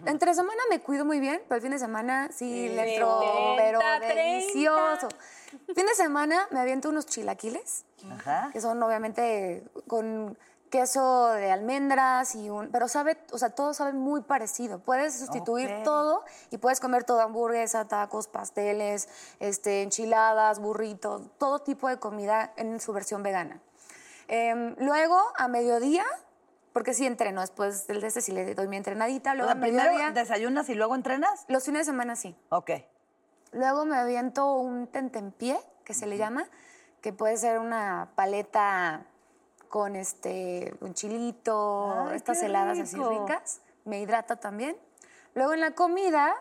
[0.07, 3.21] Entre semana me cuido muy bien, pero el fin de semana sí le entro,
[3.57, 4.15] pero 30, 30.
[4.15, 5.09] delicioso.
[5.75, 8.51] Fin de semana me aviento unos chilaquiles, Ajá.
[8.53, 10.37] que son obviamente con
[10.71, 12.71] queso de almendras y un...
[12.71, 14.79] Pero sabe, o sea, todo sabe muy parecido.
[14.79, 19.09] Puedes sustituir todo y puedes comer todo, hamburguesa, tacos, pasteles,
[19.41, 23.61] este, enchiladas, burritos, todo tipo de comida en su versión vegana.
[24.29, 26.07] Em, luego, a mediodía,
[26.73, 29.61] porque sí entreno, después del de este sí le doy mi entrenadita, O luego sea,
[29.61, 30.13] primero mediodía...
[30.13, 31.45] desayunas y luego entrenas.
[31.49, 32.37] Los fines de semana sí.
[32.51, 32.71] Ok.
[33.53, 36.45] Luego me aviento un tentempié, que se le llama,
[37.01, 39.07] que puede ser una paleta
[39.69, 43.61] con este un chilito, Ay, estas heladas así ricas.
[43.85, 44.77] Me hidrata también.
[45.35, 46.35] Luego en la comida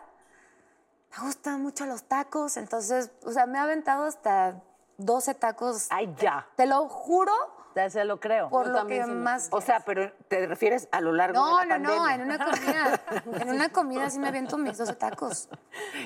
[1.10, 4.62] me gustan mucho los tacos, entonces, o sea, me he aventado hasta
[4.98, 5.88] 12 tacos.
[5.90, 6.46] Ay, ya.
[6.56, 7.32] Te lo juro
[7.74, 8.48] Ya se lo creo.
[8.48, 11.58] por Yo lo que sí más O sea, pero te refieres a lo largo no,
[11.58, 12.14] de la no, no, pandemia.
[12.14, 13.00] en una comida.
[13.40, 15.48] En una comida sí me aviento mis 12 tacos.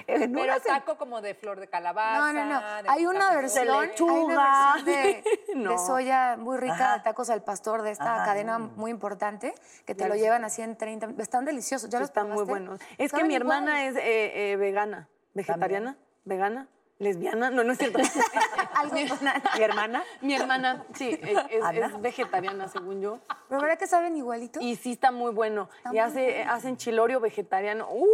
[0.06, 2.32] En Pero una se- taco como de flor de calabaza.
[2.32, 2.82] No, no, no.
[2.82, 4.12] de Hay una versión, hay lechuga.
[4.24, 5.24] una versión de,
[5.56, 5.70] No.
[5.72, 6.94] de soya muy rica Ajá.
[6.98, 8.24] de tacos al pastor de esta Ajá.
[8.26, 9.54] cadena muy importante
[9.86, 11.10] que te lo llevan así en 30.
[11.22, 11.88] Están deliciosos.
[11.88, 12.78] ¿Ya Sí, los están muy buenos.
[12.98, 13.42] Es que mi igual.
[13.58, 17.50] hermana es eh, eh, vegana, vegetariana, vegana, lesbiana.
[17.50, 17.98] No, no es cierto.
[18.74, 18.94] Algo.
[18.94, 20.02] ¿Mi hermana?
[20.20, 21.86] mi hermana, sí, es, es- Ana.
[21.86, 23.20] es vegetariana, según yo.
[23.48, 24.60] ¿Pero verdad que saben igualito?
[24.60, 25.68] Y sí está muy bueno.
[25.92, 27.88] y hace, hacen chilorio vegetariano.
[27.90, 28.06] ¡Uh!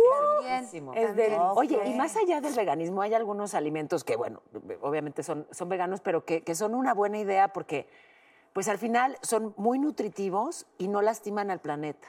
[0.43, 0.69] Bien.
[0.97, 1.35] Es del...
[1.55, 4.43] Oye, y más allá del veganismo, hay algunos alimentos que, bueno,
[4.81, 7.89] obviamente son, son veganos, pero que, que son una buena idea porque,
[8.53, 12.09] pues al final son muy nutritivos y no lastiman al planeta.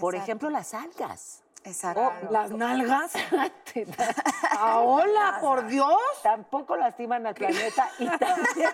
[0.00, 0.24] Por Exacto.
[0.24, 1.44] ejemplo, las algas.
[1.64, 2.12] Exacto.
[2.30, 3.12] Las nalgas.
[4.50, 5.96] ¡Ah, hola, por Dios!
[6.22, 8.70] Tampoco lastiman al planeta y también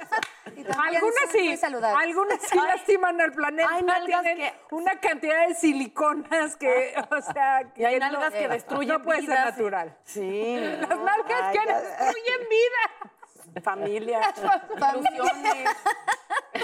[0.57, 1.59] Y también Algunas sí,
[1.97, 3.69] algunas sí lastiman al planeta.
[3.71, 8.33] hay nalgas tienen que- una cantidad de siliconas que, o sea, Y hay que nalgas
[8.33, 9.97] no, que destruyen No puede ser natural.
[10.05, 10.57] Sí.
[10.59, 13.13] Las nalgas que destruyen vida.
[13.61, 14.21] Familia,
[14.77, 15.69] ilusiones,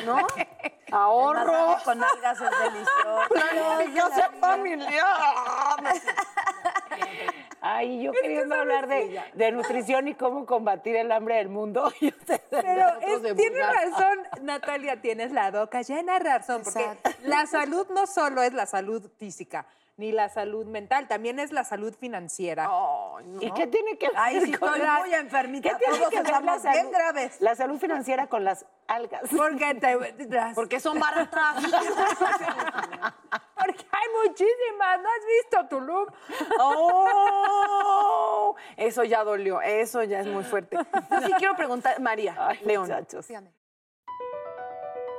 [0.05, 0.27] ¿no?
[0.93, 1.77] Ahorro.
[1.85, 3.21] Con algas es delicioso.
[3.31, 5.07] Planificación familiar.
[7.61, 11.91] Ay, yo queriendo hablar de, de nutrición y cómo combatir el hambre del mundo.
[12.01, 17.11] y ustedes- Pero es, tienes razón, Natalia, tienes la boca llena de razón, porque Exacto.
[17.23, 21.63] la salud no solo es la salud física, ni la salud mental, también es la
[21.63, 22.69] salud financiera.
[22.69, 23.41] Ay, no.
[23.43, 25.69] ¿Y qué tiene que ver Ay, sí, con estoy la- muy enfermita.
[25.71, 27.41] ¿Qué tiene Todos que ver la bien salud- graves.
[27.41, 29.23] La salud financiera con las algas.
[29.37, 31.55] Porque, te- las- Porque son baratas.
[33.57, 36.07] porque hay muchísimas, ¿no has visto Tulum?
[36.59, 40.77] Oh, eso ya dolió, eso ya es muy fuerte.
[40.77, 42.83] Yo sí quiero preguntar, María, León.
[42.89, 43.29] Muchachos.
[43.29, 43.51] Dígame.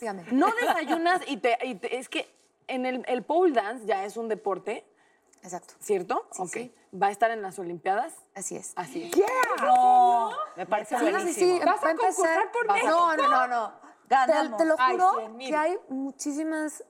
[0.00, 0.24] Dígame.
[0.32, 2.32] No desayunas y te, y te- es que
[2.68, 4.84] en el, el pole dance ya es un deporte,
[5.42, 5.74] Exacto.
[5.80, 6.26] ¿cierto?
[6.32, 6.48] Sí, ok.
[6.52, 6.74] sí.
[7.00, 8.14] ¿Va a estar en las Olimpiadas?
[8.34, 8.72] Así es.
[8.76, 9.12] Así es.
[9.62, 10.30] No.
[10.56, 11.58] Me parece Sí, sí, buenísimo.
[11.58, 11.64] sí.
[11.64, 13.72] ¿Vas a empezar- concursar por No, no, no, no.
[14.08, 14.58] Te, Ganamos.
[14.58, 16.84] te lo juro que hay muchísimas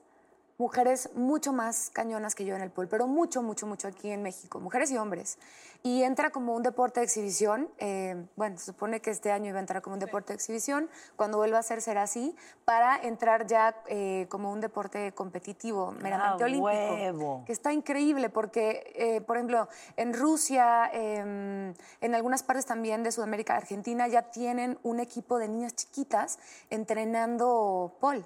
[0.67, 4.23] mujeres mucho más cañonas que yo en el pool, pero mucho, mucho, mucho aquí en
[4.23, 5.37] México, mujeres y hombres.
[5.85, 7.67] Y entra como un deporte de exhibición.
[7.77, 10.89] eh, bueno, se supone que este año iba a entrar como un deporte de exhibición.
[11.17, 16.43] Cuando vuelva a ser, será así, para entrar ya eh, como un deporte competitivo, meramente
[16.43, 16.65] Ah, olímpico.
[16.67, 17.43] huevo.
[17.45, 23.11] Que está increíble porque, eh, por ejemplo, en Rusia, em, en algunas partes también de
[23.11, 28.23] Sudamérica, Argentina, ya tienen un equipo de niñas chiquitas entrenando pole.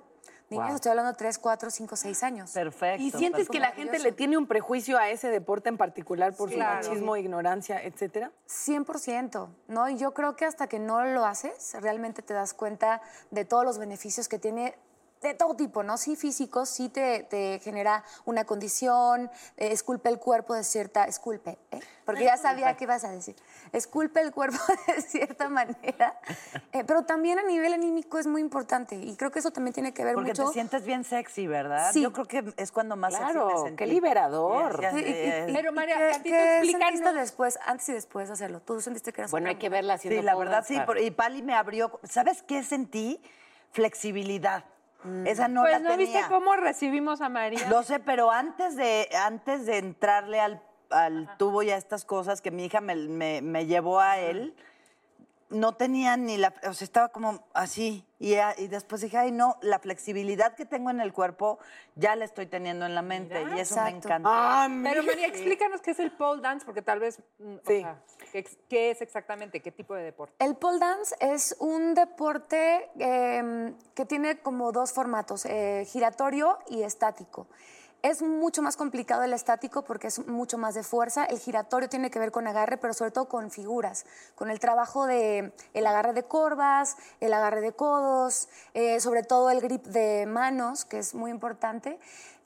[0.49, 0.75] Niños, Wow.
[0.75, 2.51] estoy hablando de 3, 4, 5, 6 años.
[2.51, 3.03] Perfecto.
[3.03, 6.49] ¿Y sientes que la gente le tiene un prejuicio a ese deporte en particular por
[6.49, 6.75] su Claro.
[6.87, 8.31] machismo, ignorancia, etcétera?
[8.45, 9.89] 100%, ¿no?
[9.89, 13.65] Y yo creo que hasta que no lo haces, realmente te das cuenta de todos
[13.65, 14.77] los beneficios que tiene
[15.21, 15.97] de todo tipo, ¿no?
[15.97, 21.57] Sí físicos, sí te, te genera una condición, eh, esculpe el cuerpo de cierta, esculpe,
[21.71, 21.79] ¿eh?
[22.05, 23.35] porque ya sabía qué ibas a decir,
[23.73, 26.19] esculpe el cuerpo de cierta manera,
[26.71, 29.93] eh, pero también a nivel anímico es muy importante y creo que eso también tiene
[29.93, 30.45] que ver Porque mucho...
[30.47, 31.91] te sientes bien sexy, ¿verdad?
[31.91, 32.01] Sí.
[32.01, 33.75] Yo creo que es cuando más sexy me Claro, sentí.
[33.75, 34.79] qué liberador.
[34.79, 35.55] Yes, yes, Sí, y- y- yes.
[35.55, 37.13] Pero, María, ¿qué- a ti te ¿no?
[37.13, 38.61] después, antes y después de hacerlo?
[38.61, 40.79] ¿Tú sentiste que eras Bueno, hay que verla haciendo Sí, la verdad sí.
[40.85, 41.99] Por- y Pali me abrió.
[42.03, 43.21] ¿Sabes qué sentí?
[43.71, 44.63] Flexibilidad.
[45.25, 46.05] Esa no pues la no tenía.
[46.05, 47.67] viste cómo recibimos a María.
[47.69, 52.41] Lo sé, pero antes de, antes de entrarle al, al tubo y a estas cosas
[52.41, 54.55] que mi hija me, me- me llevó a él,
[55.49, 56.53] no tenía ni la...
[56.67, 58.05] O sea, estaba como así.
[58.19, 61.57] Y, y después dije, ay, no, la flexibilidad que tengo en el cuerpo
[61.95, 63.41] ya la estoy teniendo en la mente.
[63.55, 64.27] y eso me encanta.
[64.29, 67.79] Ah, Pero María, explícanos qué es el pole dance, porque tal vez, mm, o Sí.
[67.81, 69.61] sea, ¿qué, es exactamente?
[69.61, 70.33] ¿Qué tipo de deporte?
[70.43, 76.83] El pole dance es un deporte eh, que tiene como dos formatos, eh, giratorio y
[76.83, 77.47] estático.
[78.03, 81.25] Es mucho más complicado el estático porque es mucho más de fuerza.
[81.25, 85.07] El giratorio tiene que ver con agarre, pero sobre todo con figuras, con el trabajo
[85.07, 90.27] de el agarre de corvas, el agarre de codos, eh, sobre todo el grip de
[90.27, 91.99] manos, que es muy importante.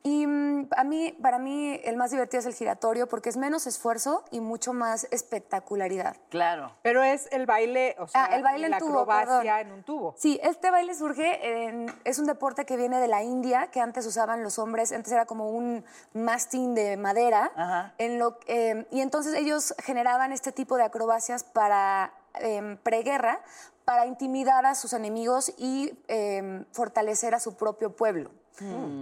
[0.04, 3.68] Y mm, a mí, para mí el más divertido es el giratorio porque es menos
[3.68, 6.16] esfuerzo y mucho más espectacularidad.
[6.30, 6.72] Claro.
[6.82, 9.68] Pero es el baile, o sea, Ah, el baile en la tubo, acrobacia perdón.
[9.68, 10.16] en un tubo.
[10.18, 14.06] Sí, este baile surge, en- es un deporte que viene de la India, que antes
[14.06, 15.84] usaban los hombres, antes era como un
[16.14, 17.94] mastín de madera, Ajá.
[17.98, 23.42] en lo, eh, y entonces ellos generaban este tipo de acrobacias para eh, preguerra,
[23.86, 28.32] para intimidar a sus enemigos y eh, fortalecer a su propio pueblo.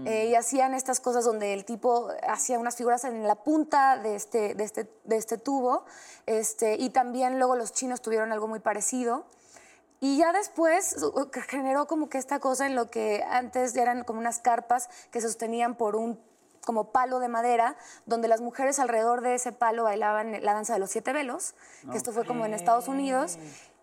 [0.05, 4.15] Eh, y hacían estas cosas donde el tipo hacía unas figuras en la punta de
[4.15, 5.85] este, de este, de este tubo,
[6.25, 9.25] este, y también luego los chinos tuvieron algo muy parecido.
[10.01, 10.95] Y ya después
[11.47, 15.19] generó como que esta cosa en lo que antes ya eran como unas carpas que
[15.19, 16.19] se sostenían por un
[16.69, 20.79] como palo de madera, donde las mujeres alrededor de ese palo bailaban la danza de
[20.79, 21.55] los siete velos,
[21.91, 23.39] que esto fue como en Estados Unidos.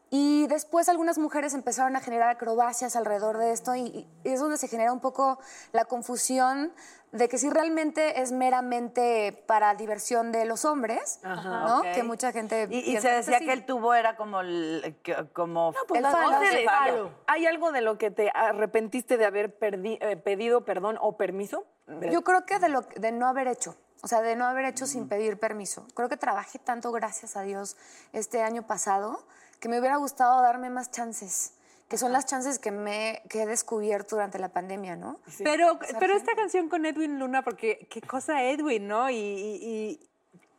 [0.09, 4.57] Y después algunas mujeres empezaron a generar acrobacias alrededor de esto y, y es donde
[4.57, 5.39] se genera un poco
[5.73, 6.73] la confusión
[7.11, 11.83] de que si realmente es meramente para diversión de los hombres, ¿no?
[11.95, 13.47] Que mucha gente Y, y se decía sí.
[13.47, 14.41] que el tubo era como...
[14.41, 17.11] el- que- como Pues El falo, el de- falo.
[17.27, 21.65] ¿Hay algo de lo que te arrepentiste de haber perdi- eh, pedido perdón o permiso?
[22.11, 24.87] Yo creo que de, lo, de no haber hecho, o sea, de no haber hecho
[24.87, 25.87] sin pedir permiso.
[25.95, 27.77] Creo que trabajé tanto, gracias a Dios,
[28.13, 29.25] este año pasado,
[29.61, 31.53] que me hubiera gustado darme más chances,
[31.89, 35.19] que son las chances que, me, que he descubierto durante la pandemia, ¿no?
[35.45, 39.09] Pero, pero esta canción con Edwin Luna, porque qué cosa Edwin, ¿no?
[39.11, 40.11] Y, y- y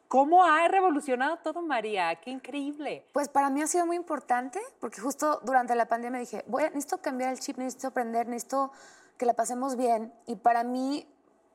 [0.08, 3.06] cómo ha revolucionado todo María, qué increíble.
[3.12, 6.68] Pues para mí ha sido muy importante, porque justo durante la pandemia dije, voy a,
[6.70, 8.72] necesito cambiar el chip, necesito aprender, necesito
[9.18, 10.14] que la pasemos bien.
[10.26, 11.06] Y para mí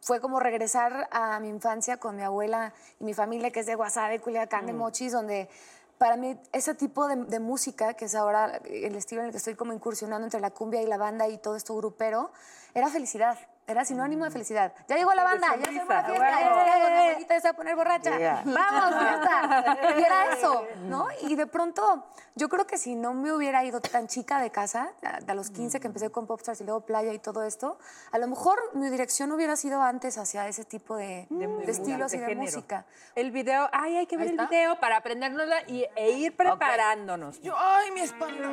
[0.02, 3.74] fue como regresar a mi infancia con mi abuela y mi familia, que es de
[3.74, 5.48] Guasave, Culiacán, de Mochis, donde
[6.02, 9.38] para mí ese tipo de, de música, que es ahora el estilo en el que
[9.38, 12.32] estoy como incursionando entre la cumbia y la banda y todo esto grupero,
[12.74, 13.38] era felicidad.
[13.66, 14.72] Era sinónimo de felicidad.
[14.88, 17.46] Ya llegó la banda, ya se fue la fiesta, ya se mi abuelita ya se
[17.48, 18.18] va a poner borracha.
[18.18, 18.42] Yeah.
[18.44, 19.78] Vamos, fiesta.
[19.96, 21.06] Y era eso, ¿no?
[21.22, 24.90] Y de pronto, yo creo que si no me hubiera ido tan chica de casa,
[25.02, 27.78] a, a los 15 que empecé con Popstars y luego Playa y todo esto,
[28.10, 32.18] a lo mejor mi dirección hubiera sido antes hacia ese tipo de, de estilos y
[32.18, 32.42] de género.
[32.42, 32.84] música.
[33.14, 37.40] El video, ay, hay que ver el video para aprendérnosla y, e ir preparándonos.
[37.42, 38.50] Yo, ay, mi espalda.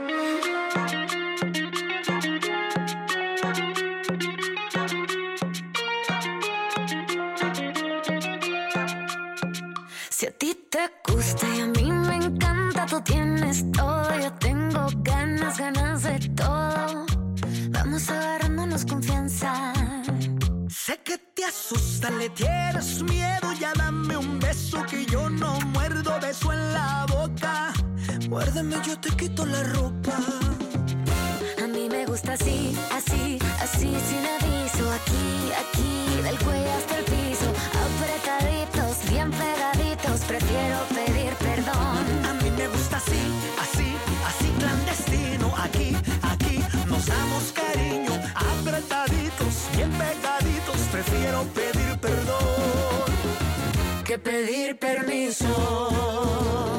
[13.00, 17.06] Tú tienes todo, yo tengo ganas, ganas de todo.
[17.70, 19.74] Vamos agarrándonos confianza.
[20.70, 26.20] Sé que te asusta, le tienes miedo, ya dame un beso que yo no muerdo,
[26.22, 27.74] beso en la boca.
[28.30, 30.16] Muérdeme, yo te quito la ropa.
[31.64, 34.84] A mí me gusta así, así, así, sin aviso.
[35.00, 37.48] Aquí, aquí, del cuello hasta el piso.
[37.86, 42.19] Apretaditos, bien pegaditos, prefiero pedir perdón.
[43.00, 43.22] Así,
[43.64, 43.88] así,
[44.30, 45.54] así clandestino.
[45.58, 50.80] Aquí, aquí nos damos cariño, apretaditos, bien pegaditos.
[50.92, 53.06] Prefiero pedir perdón
[54.04, 56.79] que pedir permiso.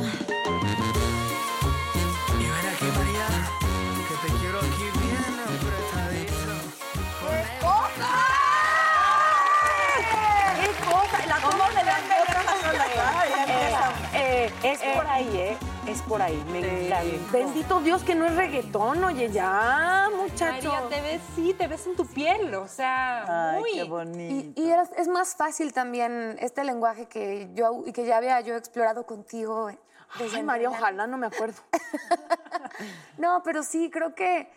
[14.73, 15.57] Es eh, por ahí, ¿eh?
[15.89, 16.43] Es por ahí.
[16.53, 17.03] Me encanta.
[17.33, 20.71] Bendito Dios que no es reggaetón, oye, ya, muchacho.
[20.73, 23.73] María, te ves, sí, te ves en tu piel, o sea, Ay, muy.
[23.73, 24.61] qué bonito.
[24.61, 28.55] y es, es más fácil también este lenguaje que yo y que ya había yo
[28.57, 29.71] explorado contigo.
[30.19, 31.61] desde Ay, María, ojalá no me acuerdo.
[33.19, 34.51] No, pero sí, creo que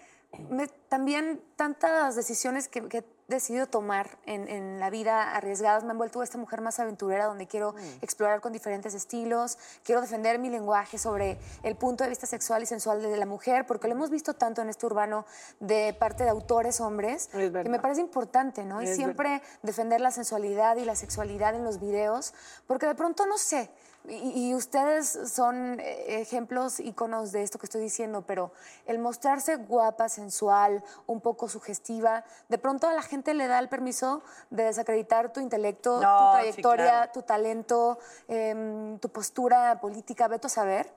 [0.49, 2.81] me- también tantas decisiones que,
[3.27, 7.47] decidido tomar en, en la vida arriesgadas me han vuelto esta mujer más aventurera donde
[7.47, 12.63] quiero explorar con diferentes estilos, quiero defender mi lenguaje sobre el punto de vista sexual
[12.63, 15.25] y sensual de la mujer, porque lo hemos visto tanto en este urbano
[15.59, 18.81] de parte de autores hombres, que me parece importante, ¿no?
[18.81, 22.33] Y siempre defender la sensualidad y la sexualidad en los videos,
[22.67, 23.69] porque de pronto no sé.
[24.07, 28.51] Y, y ustedes son eh, ejemplos, íconos de esto que estoy diciendo, pero
[28.85, 33.69] el mostrarse guapa, sensual, un poco sugestiva, de pronto a la gente le da el
[33.69, 37.11] permiso de desacreditar tu intelecto, No, tu sí, trayectoria, claro.
[37.13, 40.93] tu talento, em, tu postura política, veto a saber.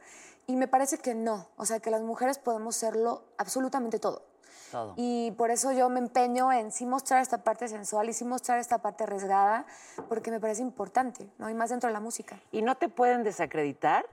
[0.48, 4.22] Y me parece que no, o sea, que las mujeres podemos serlo absolutamente todo.
[4.70, 4.94] Todo.
[4.96, 8.58] Y por eso yo me empeño en sí mostrar esta parte sensual y sí mostrar
[8.58, 9.66] esta parte arriesgada,
[10.08, 11.48] porque me parece importante, ¿no?
[11.50, 12.38] Y más dentro de la música.
[12.52, 14.04] Y no te pueden desacreditar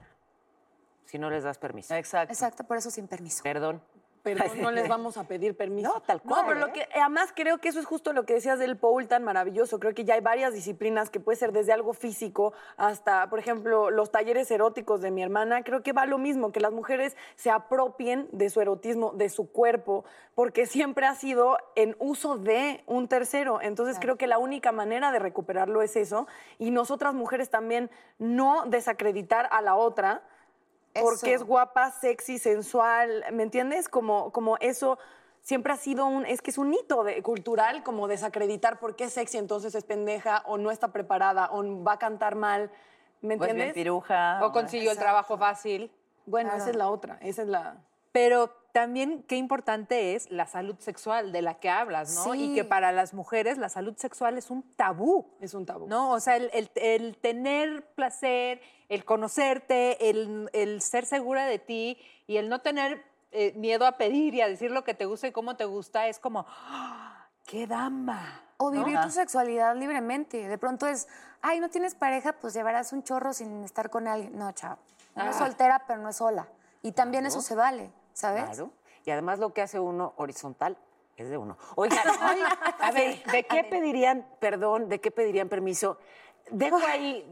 [1.06, 1.94] si no les das permiso.
[1.94, 2.32] Exacto.
[2.32, 3.42] Exacto, por eso sin permiso.
[3.42, 3.80] Perdón.
[4.24, 5.92] Pero no les vamos a pedir permiso.
[5.92, 6.72] No, tal cual, No, pero lo ¿eh?
[6.72, 9.78] que, además creo que eso es justo lo que decías del pole tan maravilloso.
[9.78, 13.90] Creo que ya hay varias disciplinas que puede ser desde algo físico hasta, por ejemplo,
[13.90, 15.62] los talleres eróticos de mi hermana.
[15.62, 19.52] Creo que va lo mismo, que las mujeres se apropien de su erotismo, de su
[19.52, 23.60] cuerpo, porque siempre ha sido en uso de un tercero.
[23.60, 26.26] Entonces creo que la única manera de recuperarlo es eso.
[26.58, 30.22] Y nosotras mujeres también no desacreditar a la otra
[31.00, 31.42] porque Eso.
[31.42, 33.88] es guapa, sexy, sensual, ¿me entiendes?
[33.88, 34.98] Como, como eso
[35.40, 39.04] siempre ha sido un, es que es un hito de- cultural, como desacreditar por qué
[39.04, 42.70] es sexy, entonces es pendeja, o no está preparada, o va a cantar mal,
[43.20, 43.74] ¿me Pues entiendes?
[43.74, 44.40] bien piruja.
[44.42, 45.90] O consiguió el trabajo fácil.
[46.26, 47.76] bueno, esa es la otra, esa es la...
[48.14, 52.32] Pero también qué importante es la salud sexual de la que hablas, ¿no?
[52.36, 52.54] Y Sí.
[52.54, 55.26] que para las mujeres la salud sexual es un tabú.
[55.40, 55.88] Es un tabú.
[55.88, 56.12] ¿No?
[56.12, 61.98] O sea, el, el- el tener placer, el conocerte, el, el ser segura de ti
[62.28, 63.02] y el no tener
[63.32, 66.06] eh, miedo a pedir y a decir lo que te gusta y cómo te gusta
[66.06, 67.26] es como, ¡ah!
[67.46, 68.42] ¡qué dama!
[68.58, 68.84] O ¿no?
[68.84, 70.46] vivir tu sexualidad libremente.
[70.46, 71.08] De pronto es,
[71.42, 74.38] ay, no tienes pareja, pues llevarás un chorro sin estar con alguien.
[74.38, 74.78] No, chao.
[75.16, 76.46] No es soltera, pero no es sola.
[76.82, 78.44] Y también eso se vale, ¿sabes?
[78.44, 78.70] Claro.
[79.04, 80.78] Y además lo que hace uno horizontal
[81.16, 81.58] es de uno.
[81.76, 81.98] Oigan,
[82.80, 85.98] a ver, ¿de qué pedirían, perdón, de qué pedirían permiso?
[86.50, 87.26] Dejo ahí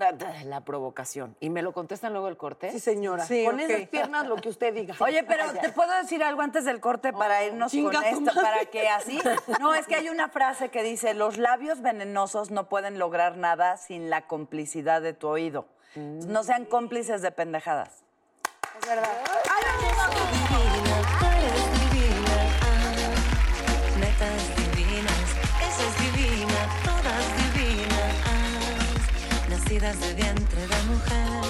[0.46, 2.70] la provocación y me lo contestan luego el corte.
[2.70, 3.26] Sí, señora.
[3.26, 4.94] Sí, Con esas piernas lo que usted diga.
[5.00, 8.20] Oye, pero ¿te puedo decir algo antes del corte para irnos con esto?
[8.22, 8.40] madre.
[8.40, 9.20] Para que así.
[9.60, 13.76] No, es que hay una frase que dice: los labios venenosos no pueden lograr nada
[13.76, 15.66] sin la complicidad de tu oído.
[15.94, 18.04] No sean cómplices de pendejadas.
[18.82, 19.08] Es verdad.
[20.50, 22.36] divina, tú eres divina.
[24.00, 25.26] Netas divinas,
[25.68, 28.14] esa es divina, todas divinas.
[29.48, 31.42] Nacidas de vientre de mujer.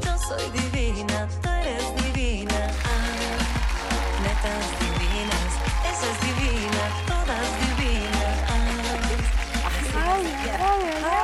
[0.00, 2.60] Yo soy divina, tú eres divina.
[2.84, 3.12] Ah,
[4.24, 5.50] netas divinas,
[5.92, 8.30] esa es divina, todas divinas.
[11.04, 11.19] Ah.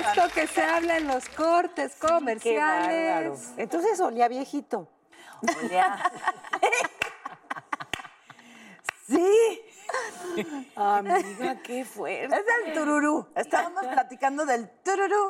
[0.00, 3.52] Esto que se habla en los cortes Qué comerciales.
[3.56, 4.88] Entonces olía viejito.
[5.64, 6.10] Olea.
[9.06, 9.62] sí,
[10.76, 12.34] Amiga, qué fuerte.
[12.36, 13.26] es el tururú.
[13.34, 15.28] Estábamos platicando del tururú.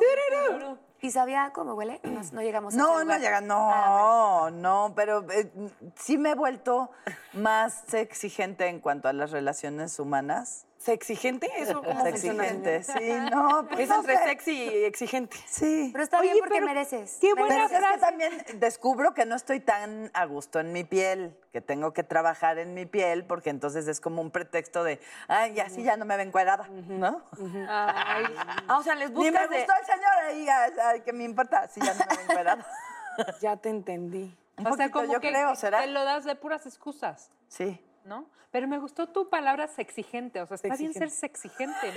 [1.03, 1.99] ¿Y sabía cómo huele?
[2.03, 3.19] No, no llegamos a No, ese no lugar.
[3.21, 5.51] llega, no, Ah, no, pero eh,
[5.95, 6.91] sí me he vuelto
[7.33, 10.67] más exigente en cuanto a las relaciones humanas.
[10.81, 11.47] ¿Se exigente?
[11.57, 12.47] ¿Eso cómo funciona?
[12.47, 14.23] Exigente, sí, no, pues Es no entre sé.
[14.23, 15.37] sexy y exigente.
[15.45, 15.89] Sí.
[15.91, 17.17] Pero está Oye, bien porque pero mereces.
[17.21, 20.83] qué Pero buena es que también descubro que no estoy tan a gusto en mi
[20.83, 24.99] piel, que tengo que trabajar en mi piel, porque entonces es como un pretexto de,
[25.27, 27.21] ay, ya sí, ya no me ven cuadrada, ¿no?
[27.69, 29.57] Ah, o sea, les Ni me buscas de...
[29.57, 31.67] gustó el señor ahí, ay, ay, ¿qué me importa?
[31.67, 32.65] Si ya no me ven cuadrada.
[33.41, 34.35] Ya te entendí.
[34.57, 35.81] Un o sea, poquito, como yo que creo, ¿será?
[35.81, 37.79] te lo das de puras excusas, Sí.
[38.05, 38.29] ¿No?
[38.51, 41.93] Pero me gustó tu palabra sexigente, o sea, está bien ser sexigente.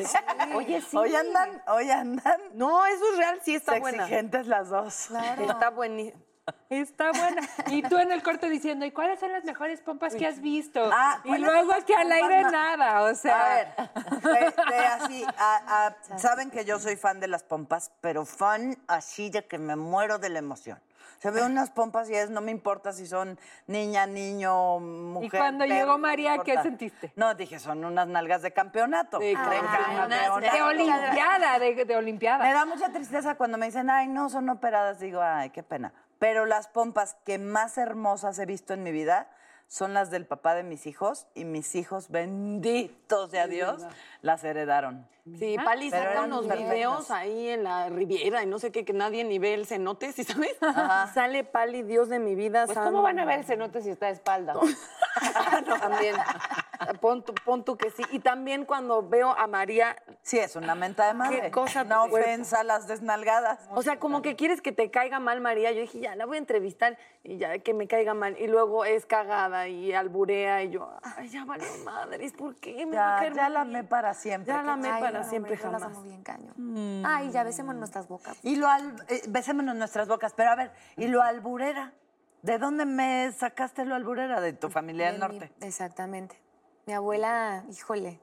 [0.49, 0.57] ¿no?
[0.57, 0.97] Oye, sí.
[0.97, 4.05] Hoy andan, hoy andan No, eso es real, sí está buena.
[4.05, 5.07] exigentes las dos.
[5.09, 5.51] Claro.
[5.51, 6.23] Está buenísimo.
[6.69, 7.41] Está buena.
[7.69, 10.91] Y tú en el corte diciendo, ¿y cuáles son las mejores pompas que has visto?
[10.93, 13.41] Ah, y ¿cuáles luego aquí al aire nada, o sea.
[13.41, 17.91] A ver, de, de así, a- a- saben que yo soy fan de las pompas,
[18.03, 20.79] pero fan así de que me muero de la emoción.
[21.25, 25.41] Se veo unas pompas y es, no me importa si son niña, niño, mujer.
[25.41, 27.15] cuando perro, llegó no María, ¿qué sentiste?
[27.17, 29.19] No, dije, son unas nalgas de campeonato.
[29.19, 30.41] De De campeonato.
[30.41, 32.45] De olimpiada, de, de olimpiada.
[32.45, 35.01] Me da mucha tristeza cuando me dicen, ay, no, son operadas.
[35.01, 35.95] Digo, ay, qué pena.
[36.19, 39.27] Pero las pompas que más hermosas he visto en mi vida
[39.75, 43.83] son las del papá de mis hijos y mis hijos, benditos sea Dios,
[44.23, 45.05] las heredaron.
[45.37, 46.75] Sí, Pali Pero saca unos perfectos.
[46.75, 50.13] videos ahí en la Riviera y no sé qué, que nadie ni ve el cenote,
[50.13, 50.57] ¿sí sabes?
[50.61, 51.11] Ajá.
[51.15, 52.67] Sale Pali, Dios de mi vida.
[52.67, 52.79] Pues.
[52.79, 54.55] ¿cómo van a ver el cenote si está de espalda?
[55.81, 56.15] También.
[57.01, 58.03] Pon tú, pon tú que sí.
[58.13, 61.41] Y también cuando veo a María, Sí, es una menta de madre.
[61.43, 63.59] Qué cosa Una ofensa a las desnalgadas.
[63.75, 65.73] o sea, como que quieres que te caiga mal María.
[65.73, 68.37] Yo dije, ya, la voy a entrevistar y ya, que me caiga mal.
[68.39, 72.95] Y luego es cagada y alburea y yo, ay, ya vale madres, ¿por qué me
[72.97, 74.53] Ya, ya la amé para siempre.
[74.53, 75.97] Ya la amé Ay, para no, siempre, yo las jamás.
[75.97, 77.03] amo bien cañón.
[77.07, 78.37] Ay, ya besemos nuestras bocas.
[78.43, 80.33] Y lo al, eh, besémonos nuestras bocas.
[80.35, 81.93] Pero a ver, ¿y lo alburera?
[82.43, 84.41] ¿De dónde me sacaste lo alburera?
[84.43, 85.53] De tu familia del mi- norte.
[85.63, 86.39] exactamente.
[86.87, 88.21] Mi abuela, híjole,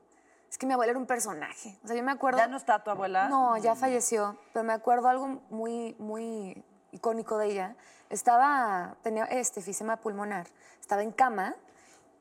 [0.50, 1.80] es que mi abuela era un personaje.
[1.84, 2.40] O sea, yo me acuerdo...
[2.40, 3.30] ¿Ya no está tu abuela?
[3.30, 7.76] No, ya falleció, pero me acuerdo algo muy, muy icónico de ella.
[8.10, 10.48] Estaba, tenía este efisema pulmonar,
[10.80, 11.56] estaba en cama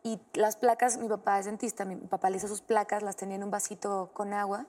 [0.02, 3.36] y las placas, mi papá es dentista, mi papá le hizo sus placas, las tenía
[3.36, 4.66] en un vasito con agua.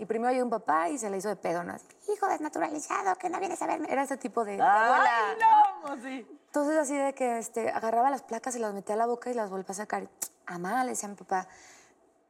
[0.00, 1.74] Y primero llegó un papá y se le hizo de pedo, ¿no?
[2.12, 3.88] Hijo desnaturalizado, que no vienes a verme.
[3.90, 4.60] Era ese tipo de.
[4.62, 6.02] ¡Ay, no!
[6.02, 6.26] Sí.
[6.46, 9.34] Entonces así de que este, agarraba las placas y las metía a la boca y
[9.34, 10.08] las volvía a sacar.
[10.48, 11.46] Amá, le decía a mi papá,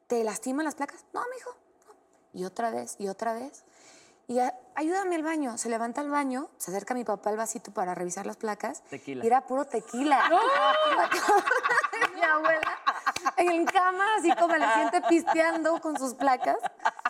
[0.06, 1.04] ¿te lastiman las placas?
[1.12, 1.50] No, mijo.
[1.86, 1.94] no".
[2.40, 3.64] Y otra vez, y otra vez.
[4.26, 5.56] Y "A- ayúdame al baño.
[5.56, 8.82] Se levanta al baño, se acerca mi papá al vasito para revisar las placas.
[8.90, 9.24] Tequila.
[9.24, 10.28] Y era puro tequila.
[12.14, 12.78] mi abuela
[13.38, 16.56] en cama, así como la gente pisteando con sus placas.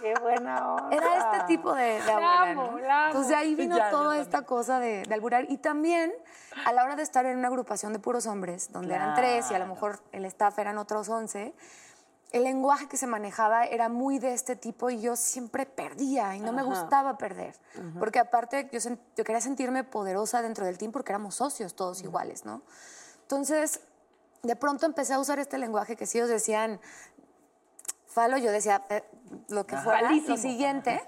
[0.01, 0.97] Qué buena onda.
[0.97, 3.07] Era este tipo de, de La abuela, ¿no?
[3.07, 5.47] Entonces de ahí vino Ya, toda esta cosa de, de alburar.
[5.49, 6.12] Y también
[6.64, 9.55] a la hora de estar en una agrupación de puros hombres, donde eran tres y
[9.55, 11.55] a lo mejor el staff eran otros once,
[12.33, 16.41] el lenguaje que se manejaba era muy de este tipo y yo siempre perdía y
[16.41, 17.55] no me gustaba perder.
[17.99, 18.79] Porque aparte yo,
[19.16, 22.62] yo quería sentirme poderosa dentro del team porque éramos socios todos iguales, ¿no?
[23.22, 23.81] Entonces,
[24.43, 26.80] de pronto empecé a usar este lenguaje que si ellos decían,
[28.07, 29.05] falo, yo decía eh,
[29.49, 30.36] lo que fuera, Falísimo.
[30.36, 31.03] lo siguiente.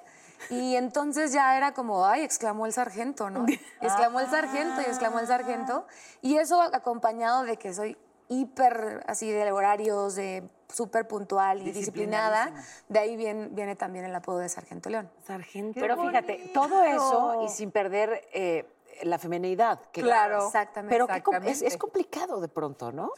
[0.48, 3.46] Y entonces ya era como, ay, exclamó el sargento, ¿no?
[3.48, 5.86] Y exclamó el sargento y exclamó el sargento.
[6.22, 7.96] Y eso acompañado de que soy
[8.28, 12.52] hiper así de horarios, de súper puntual y disciplinada,
[12.88, 15.10] de ahí viene, viene también el apodo de Sargento León.
[15.26, 15.80] Sargento.
[15.80, 18.66] Pero fíjate, todo eso y sin perder eh,
[19.02, 19.80] la feminidad.
[19.92, 20.46] que- Claro.
[20.46, 20.94] Exactamente.
[20.94, 21.66] Pero qué com- es, Exactamente.
[21.66, 23.12] es complicado de pronto, ¿no?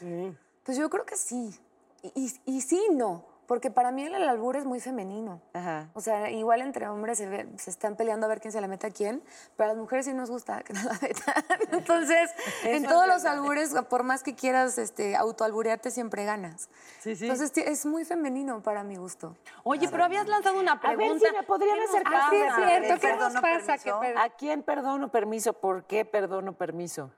[0.65, 1.59] Pues yo creo que sí.
[2.03, 2.13] Y,
[2.47, 3.25] y, y sí no.
[3.47, 5.43] Porque para mí el albur es muy femenino.
[5.53, 5.89] Ajá.
[5.95, 8.69] O sea, igual entre hombres se, ve- se están peleando a ver quién se la
[8.69, 9.23] mete a quién,
[9.57, 11.45] pero a las mujeres sí nos gusta que nos la metan.
[11.73, 12.31] Entonces,
[12.63, 16.71] en todos los albures, por más que quieras este, autoalburearte, siempre ganas.
[17.01, 17.25] Sí, sí.
[17.29, 19.37] Entonces, es muy femenino para mi gusto.
[19.65, 21.27] Oye, pero habías lanzado una A ver pregunta.
[21.29, 22.15] si me podrían ¿Qué acercar.
[22.15, 23.01] Ah, sí, es a- cierto.
[23.01, 24.01] ¿Qué nos pasa?
[24.01, 25.53] per- ¿A quién perdono permiso?
[25.53, 27.11] ¿Por qué perdono permiso?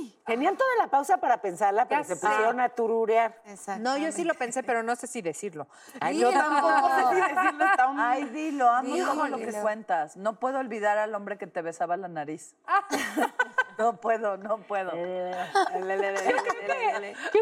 [0.00, 2.26] Ay, Tenían toda la pausa para pensarla, pero se sé.
[2.26, 3.40] pusieron a tururear.
[3.46, 3.82] Exacto.
[3.82, 5.68] No, yo sí lo pensé, pero no sé si decirlo.
[6.00, 6.88] Ay, yo tampoco.
[7.98, 10.16] Ay, dilo, amo Dilo, todo lo que cuentas.
[10.16, 12.54] No puedo olvidar al hombre que te besaba la nariz.
[13.84, 14.90] no puedo, no puedo.
[14.92, 14.98] Yo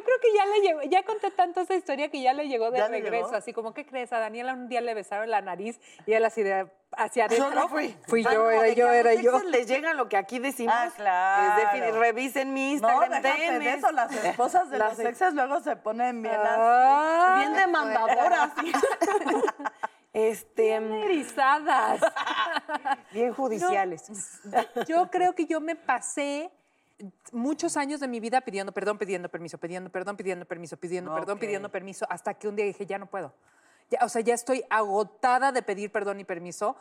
[0.02, 2.78] creo que ya le llegó, ya conté tanto esa historia que ya le llegó de
[2.78, 3.36] ¿Ya le regreso, llegó?
[3.38, 4.12] así como, ¿qué crees?
[4.12, 7.50] A Daniela un día le besaron la nariz y él así de hacia adentro.
[7.50, 7.96] no fui.
[8.06, 9.38] Fui Ah, yo, no, era yo, a era yo.
[9.44, 10.74] les llega lo que aquí decimos.
[10.76, 11.98] Ah, claro.
[12.00, 13.22] Revisen mi No, Instagram.
[13.22, 13.90] déjate de eso.
[13.92, 16.36] Las esposas de Las los ex- exes luego se ponen bien.
[16.38, 18.50] Ah, Bien demandadoras.
[20.16, 20.74] este.
[20.74, 22.00] erizadas.
[23.12, 24.40] Bien judiciales.
[24.88, 26.50] Yo creo que yo me pasé
[27.32, 31.38] muchos años de mi vida pidiendo perdón, pidiendo permiso, pidiendo perdón, pidiendo permiso, pidiendo perdón,
[31.38, 33.34] pidiendo permiso, hasta que un día dije, ya no puedo.
[33.90, 36.76] Ya, o sea, ya estoy agotada de pedir perdón y permiso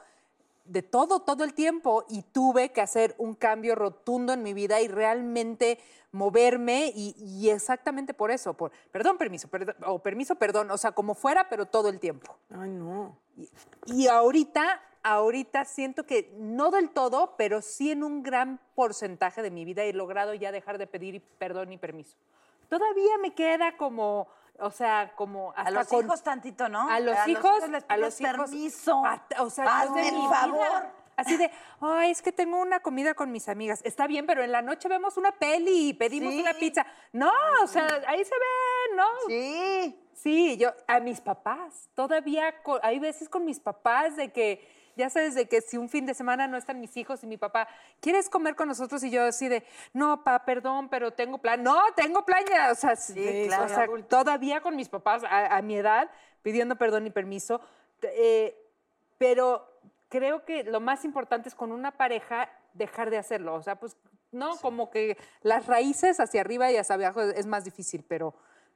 [0.65, 4.81] de todo, todo el tiempo y tuve que hacer un cambio rotundo en mi vida
[4.81, 5.79] y realmente
[6.11, 10.93] moverme y, y exactamente por eso, por perdón, permiso, perdón, o permiso, perdón, o sea,
[10.93, 12.37] como fuera, pero todo el tiempo.
[12.49, 13.17] Ay, no.
[13.85, 19.51] Y ahorita, ahorita siento que no del todo, pero sí en un gran porcentaje de
[19.51, 22.15] mi vida he logrado ya dejar de pedir perdón y permiso.
[22.69, 24.27] Todavía me queda como,
[24.59, 26.89] o sea, como hasta A los con- hijos tantito, ¿no?
[26.89, 29.03] a los hijos, les a los hijos, permiso.
[29.05, 30.51] a- o sea, Hazme de mi favor.
[30.57, 30.91] vida.
[31.17, 31.49] Así de,
[31.79, 33.79] ay, es que tengo una comida con mis amigas.
[33.85, 36.41] Está bien, pero en la noche vemos una peli y pedimos Sí.
[36.41, 36.85] una pizza.
[37.13, 37.31] No,
[37.63, 39.05] o sea, ahí se ve, ¿no?
[39.27, 40.01] Sí.
[40.13, 45.35] Sí, yo, a mis papás, todavía hay veces con mis papás de que, ya sabes,
[45.35, 47.67] de que si un fin de semana no están mis hijos y mi papá,
[47.99, 49.03] ¿quieres comer con nosotros?
[49.03, 51.61] Y yo así de, no, pa, perdón, pero tengo plan.
[51.63, 53.65] No, tengo plan ya, o sea, sí, claro.
[53.65, 56.09] o sea, todavía con mis papás a, a mi edad,
[56.41, 57.61] pidiendo perdón y permiso,
[58.01, 58.55] eh,
[59.17, 59.67] pero
[60.09, 63.97] creo que lo más importante es con una pareja dejar de hacerlo, o sea, pues,
[64.31, 68.35] no, como que las raíces hacia arriba y hacia abajo es más difícil, pero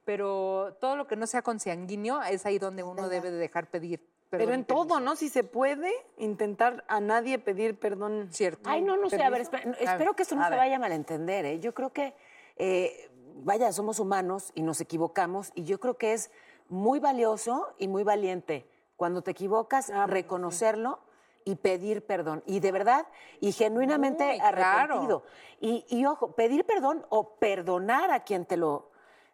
[0.09, 4.03] pero todo lo que no sea consanguíneo es ahí donde uno debe de dejar pedir
[4.30, 4.46] perdón.
[4.46, 5.00] Pero en todo.
[5.00, 5.16] ¿no?
[5.16, 8.30] Si se puede, intentar a nadie pedir perdón.
[8.32, 8.70] Cierto.
[8.70, 9.22] Ay, no, no sé.
[9.24, 9.42] A ver,
[9.80, 10.60] espero que esto no A se ver.
[10.60, 11.46] vaya a malentender.
[11.46, 11.60] ¿eh?
[11.60, 12.14] Yo creo que,
[12.58, 16.32] eh, vaya, somos humanos y nos equivocamos y yo creo que es
[16.70, 21.00] muy valioso y muy valiente cuando te equivocas reconocerlo
[21.46, 22.44] y pedir perdón.
[22.46, 23.08] Y de verdad,
[23.40, 24.58] y genuinamente Muy claro.
[24.58, 25.24] arrepentido.
[25.62, 28.89] Y, y ojo, pedir perdón o perdonar a quien te lo...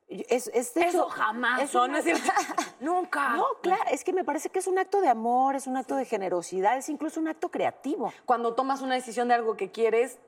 [0.07, 1.73] Es, es de Eso hecho- jamás, es.
[2.79, 3.29] Nunca.
[3.29, 5.95] No, claro, es que me parece que es un acto de amor, es un acto
[5.95, 8.13] de generosidad, es incluso un acto creativo.
[8.25, 10.19] Cuando tomas una decisión de algo que quieres,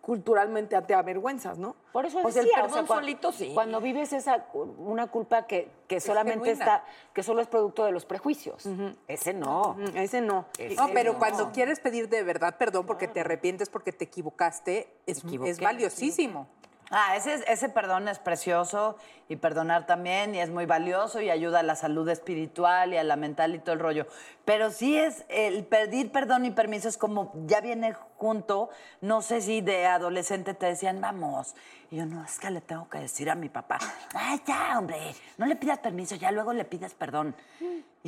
[0.00, 1.76] culturalmente te avergüenzas, ¿no?
[1.92, 3.50] Por eso decía, el o perdón sea, cua- solito sí.
[3.52, 6.64] Cuando vives esa una culpa que, que solamente genuina.
[6.64, 8.66] está, que solo es producto de los prejuicios.
[9.06, 9.76] Ese no.
[9.94, 10.46] Ese no.
[10.78, 15.18] No, pero cuando quieres pedir de verdad perdón porque te arrepientes, porque te equivocaste, es,
[15.22, 16.48] equivoqué, es valiosísimo.
[16.90, 18.96] Ah, ese, ese perdón es precioso
[19.28, 23.04] y perdonar también y es muy valioso y ayuda a la salud espiritual y a
[23.04, 24.06] la mental y todo el rollo.
[24.46, 28.70] Pero sí es el pedir perdón y permiso es como ya viene junto,
[29.02, 31.54] no sé si de adolescente te decían, vamos.
[31.90, 33.78] Y yo, no, es que le tengo que decir a mi papá,
[34.14, 37.34] ay, ya, hombre, no le pidas permiso, ya luego le pides perdón.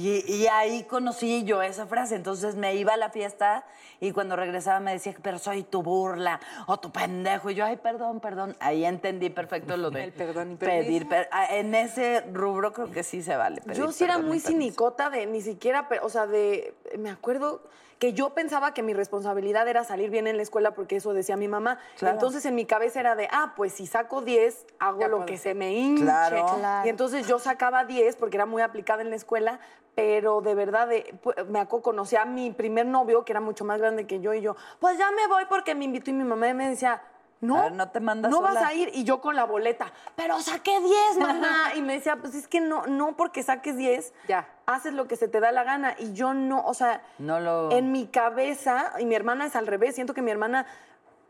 [0.00, 2.14] Y, y ahí conocí yo esa frase.
[2.16, 3.64] Entonces me iba a la fiesta
[4.00, 7.50] y cuando regresaba me decía, pero soy tu burla o tu pendejo.
[7.50, 8.56] Y yo, ay, perdón, perdón.
[8.60, 11.08] Ahí entendí perfecto lo de El perdón y pedir.
[11.08, 13.60] per- ah, en ese rubro creo que sí se vale.
[13.60, 17.62] pedir Yo sí era muy cinicota de ni siquiera, o sea, de, me acuerdo
[18.00, 21.36] que yo pensaba que mi responsabilidad era salir bien en la escuela porque eso decía
[21.36, 21.78] mi mamá.
[21.98, 22.14] Claro.
[22.14, 25.26] Entonces en mi cabeza era de, ah, pues si saco 10, hago Ya lo puedo.
[25.26, 26.02] que se me hinche.
[26.02, 26.46] Claro.
[26.58, 26.86] Claro.
[26.86, 29.60] Y entonces yo sacaba 10 porque era muy aplicada en la escuela,
[29.94, 33.66] pero de verdad, de- pu- me acuerdo, conocí a mi primer novio, que era mucho
[33.66, 36.24] más grande que yo, y yo, pues ya me voy porque me invitó y mi
[36.24, 37.02] mamá me decía,
[37.40, 38.68] no, no te mandas no vas sola".
[38.68, 38.90] a ir.
[38.94, 41.72] Y yo con la boleta, pero saqué 10, mamá.
[41.76, 44.48] Y me decía, pues es que no, no porque saques 10, Ya.
[44.66, 45.94] haces lo que se te da la gana.
[45.98, 49.66] Y yo no, o sea, No lo- en mi cabeza, y mi hermana es al
[49.66, 50.66] revés, siento que mi hermana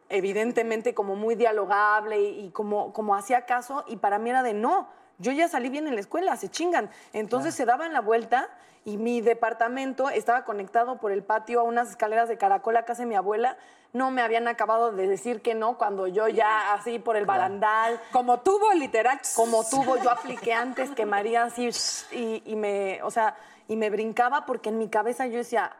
[0.08, 4.54] evidentemente como muy dialogable y, y como, como hacía caso, y para mí era de
[4.54, 4.88] no,
[5.20, 6.90] yo ya salí bien en la escuela, se chingan.
[7.12, 8.48] Entonces se daban la vuelta
[8.84, 13.02] y mi departamento estaba conectado por el patio a unas escaleras de caracol a casa
[13.02, 13.56] de mi abuela.
[13.92, 18.00] No me habían acabado de decir que no cuando yo ya así por el barandal,
[18.12, 19.20] Como tuvo, literal.
[19.36, 21.70] como tuvo, yo apliqué antes que María así
[22.12, 23.36] y, y me, o sea,
[23.68, 25.76] y me brincaba porque en mi cabeza yo decía,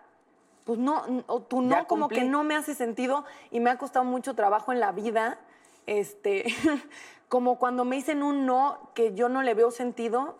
[0.64, 4.04] pues no, o tú no, como que no me hace sentido y me ha costado
[4.04, 5.38] mucho trabajo en la vida,
[5.86, 6.44] este,
[7.30, 10.36] como cuando me dicen un no que yo no le veo sentido,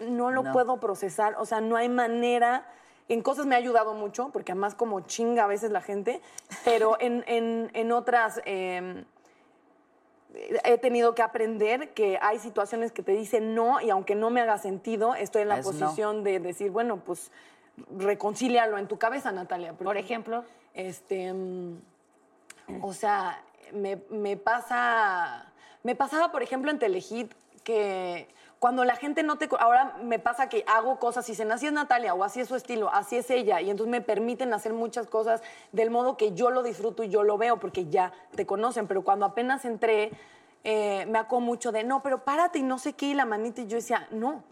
[0.00, 0.52] no lo No.
[0.52, 2.66] puedo procesar, o sea, no hay manera.
[3.08, 6.22] En cosas me ha ayudado mucho, porque además como chinga a veces la gente,
[6.64, 9.04] pero en, en- en otras em,
[10.64, 14.40] he tenido que aprender que hay situaciones que te dicen no y aunque no me
[14.40, 15.72] haga sentido, estoy en la Es no.
[15.72, 17.30] posición de decir, bueno, pues
[17.98, 19.72] reconcílialo en tu cabeza, Natalia.
[19.72, 20.44] porque, Por ejemplo.
[20.72, 21.76] Este, mm,
[22.82, 23.42] o sea,
[23.72, 25.52] me, me pasa,
[25.86, 27.32] me pasaba, por ejemplo, en Telehit
[27.62, 28.26] que
[28.58, 29.48] cuando la gente no te...
[29.60, 32.56] Ahora me pasa que hago cosas y dicen, así es Natalia, o así es su
[32.56, 36.50] estilo, así es ella, y entonces me permiten hacer muchas cosas del modo que yo
[36.50, 40.10] lo disfruto y yo lo veo, porque ya te conocen, pero cuando apenas entré,
[40.64, 43.60] eh, me acuerdo mucho de, no, pero párate y no sé qué, y la manita,
[43.60, 44.42] y yo decía, no,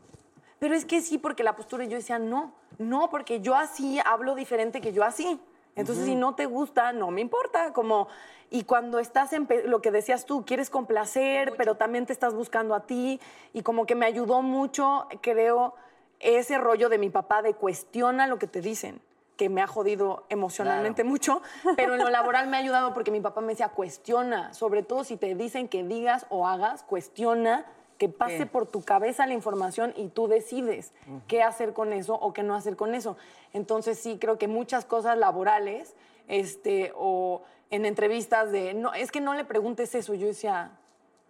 [0.60, 3.98] pero es que sí, porque la postura, y yo decía, no, no, porque yo así
[4.04, 5.40] hablo diferente que yo así.
[5.76, 7.72] Entonces, si no te gusta, no me importa.
[7.72, 8.08] Como,
[8.50, 12.74] y cuando estás en lo que decías tú, quieres complacer, pero también te estás buscando
[12.74, 13.20] a ti.
[13.52, 15.74] Y como que me ayudó mucho, creo,
[16.20, 19.00] ese rollo de mi papá de cuestiona lo que te dicen
[19.36, 21.42] que me ha jodido emocionalmente mucho,
[21.76, 25.04] pero en lo laboral me ha ayudado porque mi papá me decía, cuestiona, sobre todo
[25.04, 27.66] si te dicen que digas o hagas, cuestiona,
[28.04, 28.44] que pase Sí.
[28.44, 30.92] por tu cabeza la información y tú decides
[31.26, 33.16] qué hacer con eso o qué no hacer con eso.
[33.54, 35.94] Entonces sí, creo que muchas cosas laborales,
[36.28, 40.72] este, o en entrevistas de, no, es que no le preguntes eso, yo decía,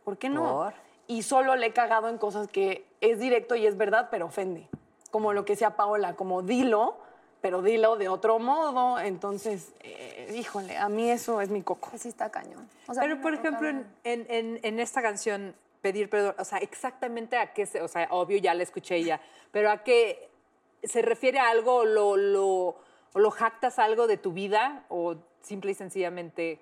[0.04, 0.52] ¿por qué no?
[0.52, 0.74] ¿Por?
[1.06, 4.68] Y solo le he cagado en cosas que es directo y es verdad, pero ofende.
[5.12, 6.96] Como lo que decía Paola, como dilo,
[7.40, 8.98] pero dilo de otro modo.
[8.98, 11.90] Entonces, eh, híjole, a mí eso es mi coco.
[11.96, 12.68] Sí está cañón.
[12.88, 15.54] O sea, Pero, por ejemplo, en- en esta canción,
[15.84, 19.20] pedir perdón, o sea, exactamente a qué se, o sea, obvio, ya la escuché ya,
[19.52, 20.30] pero a qué
[20.82, 22.76] se refiere a algo, lo, lo,
[23.14, 26.58] lo jactas algo de tu vida, o simple y sencillamente.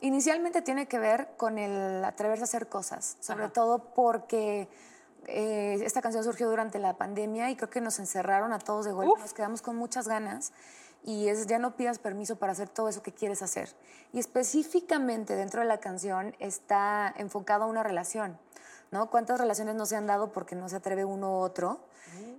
[0.00, 4.66] Inicialmente tiene que ver con el atreverse a hacer cosas, sobre todo porque
[5.28, 8.90] eh, esta canción surgió durante la pandemia y creo que nos encerraron a todos de
[8.90, 10.52] golpe, nos quedamos con muchas ganas
[11.04, 13.70] y es ya no pidas permiso para hacer todo eso que quieres hacer.
[14.12, 18.38] Y específicamente dentro de la canción está enfocado a una relación,
[18.90, 19.10] ¿no?
[19.10, 21.80] ¿Cuántas relaciones no se han dado porque no se atreve uno u otro?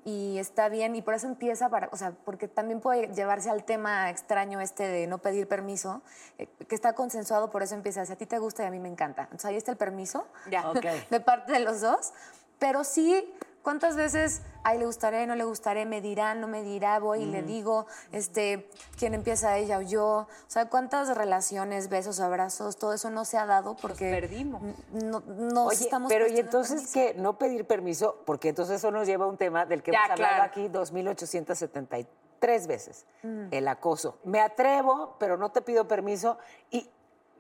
[0.04, 3.64] Y está bien, y por eso empieza, para, o sea, porque también puede llevarse al
[3.64, 6.02] tema extraño este de no pedir permiso,
[6.40, 8.80] eh, que está consensuado, por eso empieza, si a ti te gusta y a mí
[8.80, 9.24] me encanta.
[9.24, 10.70] Entonces ahí está el permiso Ya.
[10.70, 10.86] Ok.
[11.10, 12.14] de parte de los dos,
[12.60, 13.34] pero sí,
[13.64, 17.26] ¿cuántas veces, ay, le gustaré, no le gustaré, me dirá, no me dirá, voy y
[17.26, 20.06] le digo, este, quién empieza ella o yo?
[20.06, 24.62] O sea, ¿cuántas relaciones, besos, abrazos, todo eso no se ha dado porque perdimos.
[24.92, 29.08] no, nos Oye, estamos pero y entonces que no pedir permiso, porque entonces eso nos
[29.08, 30.52] lleva a un tema del que Ya, hemos hablado claro.
[30.52, 33.48] aquí 2.873 veces, Mm.
[33.52, 34.18] el acoso.
[34.24, 36.38] Me atrevo, pero no te pido permiso
[36.72, 36.90] y,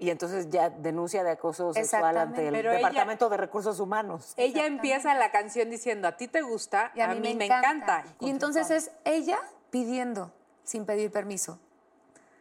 [0.02, 4.34] y entonces ya denuncia de acoso sexual ante el Pero ella- Departamento de Recursos Humanos.
[4.36, 8.04] Ella empieza la canción diciendo, a ti te gusta, Y a, mí, me, encanta.
[8.20, 9.38] Y entonces es ella
[9.70, 10.32] pidiendo
[10.64, 11.60] sin pedir permiso.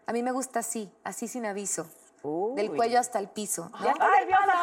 [0.06, 1.86] A mí me gusta así, así sin aviso.
[2.54, 3.70] Del cuello hasta el piso.
[3.78, 3.84] ¿no?
[3.84, 4.54] Ya nerviosa,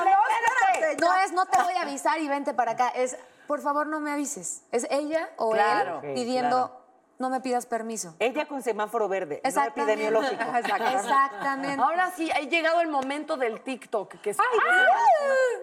[0.72, 0.98] espérate.
[1.00, 2.90] No es no te voy a avisar y vente para acá.
[2.90, 4.64] Es por favor no me avises.
[4.72, 6.02] Es ella o Claro.
[6.04, 6.87] él pidiendo claro.
[7.20, 8.16] No me pidas permiso.
[8.20, 9.94] Ella con semáforo verde, no Exactamente.
[9.94, 10.44] epidemiológico.
[10.58, 11.82] Exactamente.
[11.82, 14.16] Ahora sí, ha llegado el momento del TikTok.
[14.22, 14.38] Que es-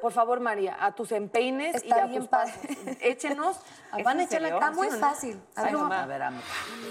[0.03, 2.55] Por favor, María, a tus empeines y Está a bien tus pasos.
[3.01, 3.57] Échenos.
[3.97, 4.49] ¿Es Van a echar la?
[4.49, 5.41] Está muy fácil.
[5.55, 5.93] A ver, Ay, vamos.
[5.97, 6.23] a ver.
[6.23, 6.41] A mí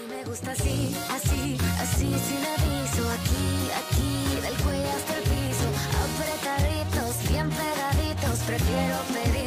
[0.08, 5.68] me gusta así, así, así sin aviso, aquí, aquí, del cuello hasta el piso,
[6.04, 9.43] apretaditos, bien pegaditos, prefiero pedir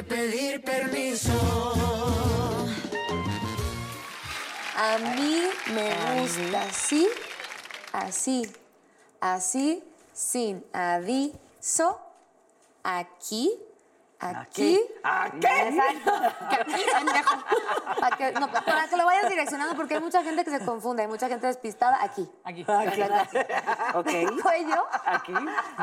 [0.00, 1.32] que pedir permiso.
[4.76, 5.42] A mí
[5.74, 7.06] me gusta así,
[7.92, 8.50] así,
[9.20, 12.00] así, sin aviso,
[12.82, 13.52] aquí,
[14.20, 14.80] aquí.
[15.02, 15.38] Aquí.
[15.46, 16.12] Exacto.
[16.96, 17.36] Pendejo.
[18.00, 21.02] Para que, no, para que lo vayas direccionando, porque hay mucha gente que se confunde,
[21.02, 22.30] hay mucha gente despistada aquí.
[22.44, 22.60] Aquí.
[22.60, 23.38] Exacto.
[23.98, 24.06] Ok.
[24.06, 25.34] Del cuello, Aquí.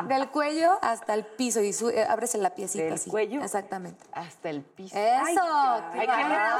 [0.04, 3.10] del cuello hasta el piso y su, eh, ábrese la piecita Del así.
[3.10, 3.42] cuello.
[3.42, 4.04] Exactamente.
[4.12, 4.96] Hasta el piso.
[4.96, 5.82] Eso.
[5.92, 6.56] qué Ay, qué bárbara.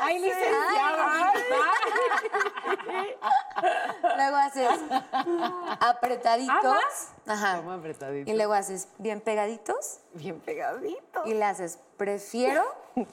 [0.00, 1.32] Ay, licenciada.
[4.16, 4.68] Luego haces
[5.80, 6.78] apretaditos.
[7.26, 7.56] Ajá.
[7.58, 8.30] Como apretadito.
[8.30, 9.98] Y luego haces bien pegaditos.
[10.14, 11.22] Bien pegadito.
[11.26, 12.62] Y le haces prefiero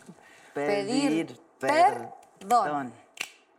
[0.54, 2.12] pedir, perdón.
[2.40, 2.94] perdón.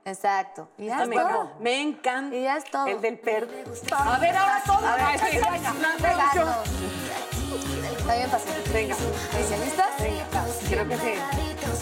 [0.05, 0.69] Exacto.
[0.79, 1.53] Y ya es Me, todo.
[1.61, 2.35] me encanta.
[2.37, 2.87] Y ya es todo.
[2.87, 3.49] El del per.
[3.97, 4.83] A ver, ahora todos.
[4.83, 6.51] Exacto.
[7.99, 8.53] Está bien fácil.
[8.73, 8.97] Venga.
[9.39, 9.91] ¿Están listas?
[10.69, 11.15] Creo que sí.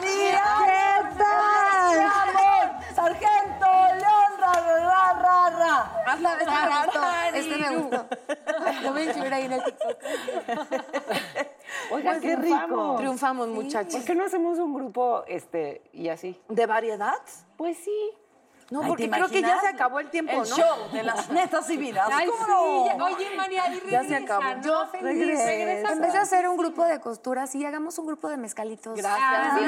[0.00, 2.94] María, ¿qué tal?
[2.94, 3.66] Sargento
[3.98, 6.04] León, ra, ra, ra, ra.
[6.06, 7.00] Hazla, este me gustó.
[7.34, 8.06] Este me gustó.
[8.82, 9.98] Lo voy a inscribir ahí en el TikTok.
[11.90, 12.96] Oiga, qué rico.
[12.98, 13.94] Triunfamos, muchachos.
[13.96, 16.40] ¿Por qué no hacemos un grupo este y así?
[16.48, 17.18] ¿De variedad?
[17.56, 18.10] Pues sí.
[18.70, 20.56] No, Ay, porque ¿te creo que ya se acabó el tiempo, El ¿no?
[20.56, 22.06] show de las netas divinas.
[22.12, 22.86] Ay, ¿Cómo sí, no?
[22.86, 24.54] ya- Oye, María, y Ya se regresa, acabó.
[24.56, 24.62] ¿no?
[24.62, 25.04] Yo feliz.
[25.44, 25.92] Regresa.
[25.92, 28.94] En vez de hacer un grupo de costuras, sí, hagamos un grupo de mezcalitos.
[28.94, 29.60] Gracias, Ah, me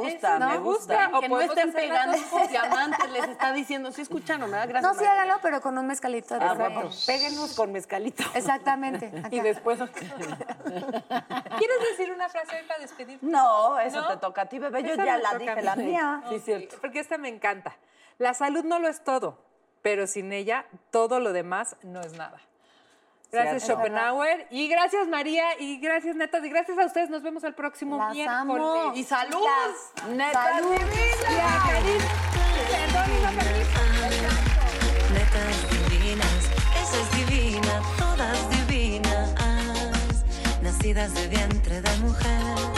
[0.00, 1.10] gusta, me me gusta.
[1.14, 3.90] O Que no estén pegando con diamantes, les está diciendo.
[3.90, 4.68] ¿Sí escucharon, verdad?
[4.68, 4.92] Gracias.
[4.92, 5.22] No, sí, María.
[5.22, 6.90] hágalo, pero con un mezcalito de Ah, bueno.
[7.06, 8.22] Péguenos con mezcalito.
[8.34, 9.10] Exactamente.
[9.32, 9.78] Y después.
[9.78, 13.24] ¿Quieres decir una frase hoy para despedirte?
[13.26, 14.08] No, eso ¿No?
[14.08, 14.82] te toca a ti, bebé.
[14.82, 16.22] Yo Esa ya la dije, la mía.
[16.28, 16.76] Sí, cierto.
[16.80, 17.74] Porque esta me encanta.
[18.18, 19.38] La salud no lo es todo,
[19.82, 22.40] pero sin ella todo lo demás no es nada.
[23.30, 23.82] Gracias Cierto.
[23.82, 27.10] Schopenhauer y gracias María y gracias Netas y gracias a ustedes.
[27.10, 28.40] Nos vemos el próximo Las miércoles.
[28.40, 28.92] Amo.
[28.94, 29.44] Y salud.
[29.44, 30.74] Las netas salud.
[30.74, 31.58] divinas.
[35.12, 36.48] Netas divinas.
[36.82, 39.34] Esa es divina, todas divinas.
[40.62, 42.77] Nacidas de vientre de mujer.